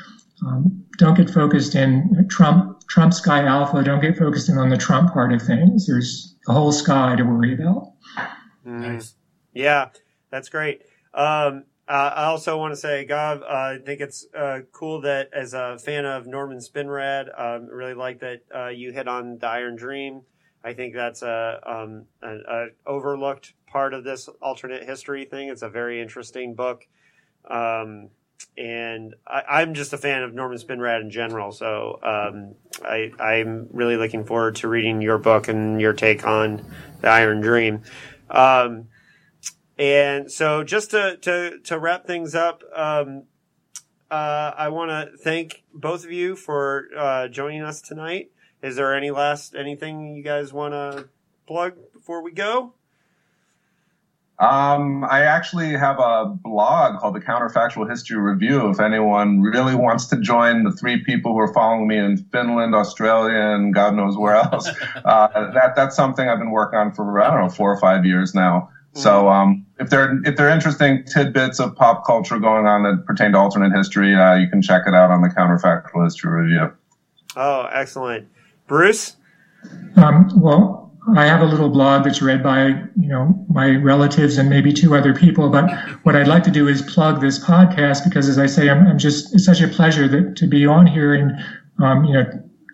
[0.97, 3.83] don't get focused in Trump Trump sky alpha.
[3.83, 5.87] Don't get focused in on the Trump part of things.
[5.87, 7.93] There's a whole sky to worry about.
[8.65, 8.93] Mm.
[8.93, 9.15] Nice.
[9.53, 9.89] Yeah,
[10.29, 10.83] that's great.
[11.13, 15.29] Um, uh, I also want to say, Gav, uh, I think it's uh, cool that
[15.33, 19.47] as a fan of Norman Spinrad, um, really like that uh, you hit on the
[19.47, 20.21] Iron Dream.
[20.63, 25.49] I think that's a, um, a, a, overlooked part of this alternate history thing.
[25.49, 26.87] It's a very interesting book.
[27.49, 28.09] Um,
[28.57, 31.51] and I, am just a fan of Norman Spinrad in general.
[31.51, 36.65] So um, I, I'm really looking forward to reading your book and your take on
[37.01, 37.83] the Iron Dream.
[38.29, 38.87] Um,
[39.77, 43.23] and so just to, to, to wrap things up, um,
[44.09, 48.31] uh, I want to thank both of you for uh, joining us tonight.
[48.63, 51.09] Is there any last anything you guys want to
[51.45, 52.73] plug before we go?
[54.39, 58.69] Um, I actually have a blog called the Counterfactual History Review.
[58.69, 62.75] If anyone really wants to join the three people who are following me in Finland,
[62.75, 64.69] Australia, and God knows where else,
[65.05, 68.05] uh, that that's something I've been working on for I don't know four or five
[68.05, 68.69] years now.
[68.91, 68.99] Mm-hmm.
[69.01, 73.05] So um, if there if there are interesting tidbits of pop culture going on that
[73.07, 76.71] pertain to alternate history, uh, you can check it out on the Counterfactual History Review.
[77.35, 78.27] Oh, excellent,
[78.67, 79.15] Bruce.
[79.95, 84.49] Um, well, I have a little blog that's read by, you know, my relatives and
[84.49, 85.49] maybe two other people.
[85.49, 85.71] But
[86.03, 88.97] what I'd like to do is plug this podcast because, as I say, I'm, I'm
[88.97, 91.31] just, it's such a pleasure that, to be on here and,
[91.79, 92.25] um, you know,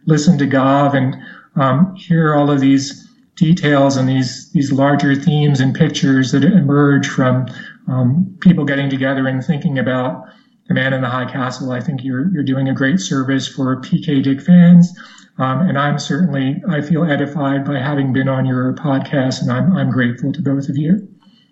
[0.05, 1.15] listen to Gav and
[1.55, 7.07] um, hear all of these details and these, these larger themes and pictures that emerge
[7.07, 7.45] from
[7.88, 10.23] um, people getting together and thinking about
[10.67, 11.71] the man in the high castle.
[11.71, 14.91] I think you're, you're doing a great service for PK Dick fans.
[15.38, 19.75] Um, and I'm certainly, I feel edified by having been on your podcast, and I'm,
[19.75, 21.07] I'm grateful to both of you.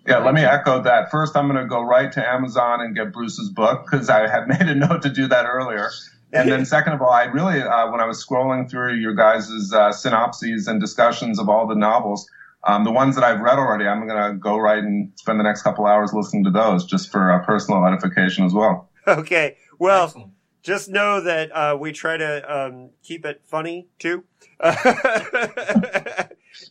[0.06, 1.10] Yeah, let me echo that.
[1.10, 4.46] First, I'm going to go right to Amazon and get Bruce's book because I had
[4.60, 5.90] made a note to do that earlier.
[6.32, 9.70] And then, second of all, I really, uh, when I was scrolling through your guys'
[9.72, 12.26] uh, synopses and discussions of all the novels,
[12.64, 15.44] um, the ones that I've read already, I'm going to go right and spend the
[15.44, 18.88] next couple hours listening to those just for uh, personal edification as well.
[19.08, 19.56] Okay.
[19.80, 20.30] Well, Excellent
[20.62, 24.24] just know that uh, we try to um, keep it funny too.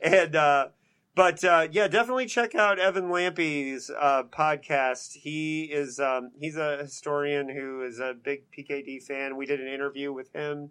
[0.02, 0.68] and uh,
[1.14, 5.14] but uh, yeah, definitely check out Evan Lampe's uh, podcast.
[5.14, 9.36] He is um, he's a historian who is a big PKD fan.
[9.36, 10.70] We did an interview with him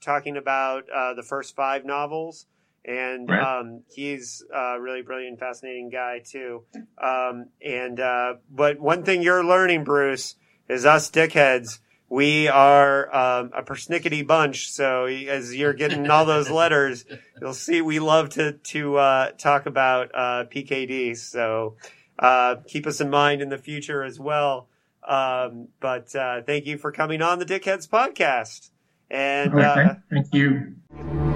[0.00, 2.46] talking about uh, the first five novels.
[2.84, 3.60] And right.
[3.60, 6.64] um, he's a really brilliant, fascinating guy too.
[7.00, 10.34] Um, and uh, but one thing you're learning, Bruce,
[10.68, 11.78] is us dickheads
[12.12, 14.70] we are um, a persnickety bunch.
[14.70, 17.06] So as you're getting all those letters,
[17.40, 21.16] you'll see we love to to uh, talk about uh, PKD.
[21.16, 21.76] So
[22.18, 24.68] uh, keep us in mind in the future as well.
[25.08, 28.68] Um, but uh, thank you for coming on the Dickheads podcast.
[29.10, 29.82] And okay.
[29.82, 31.31] Uh, thank you.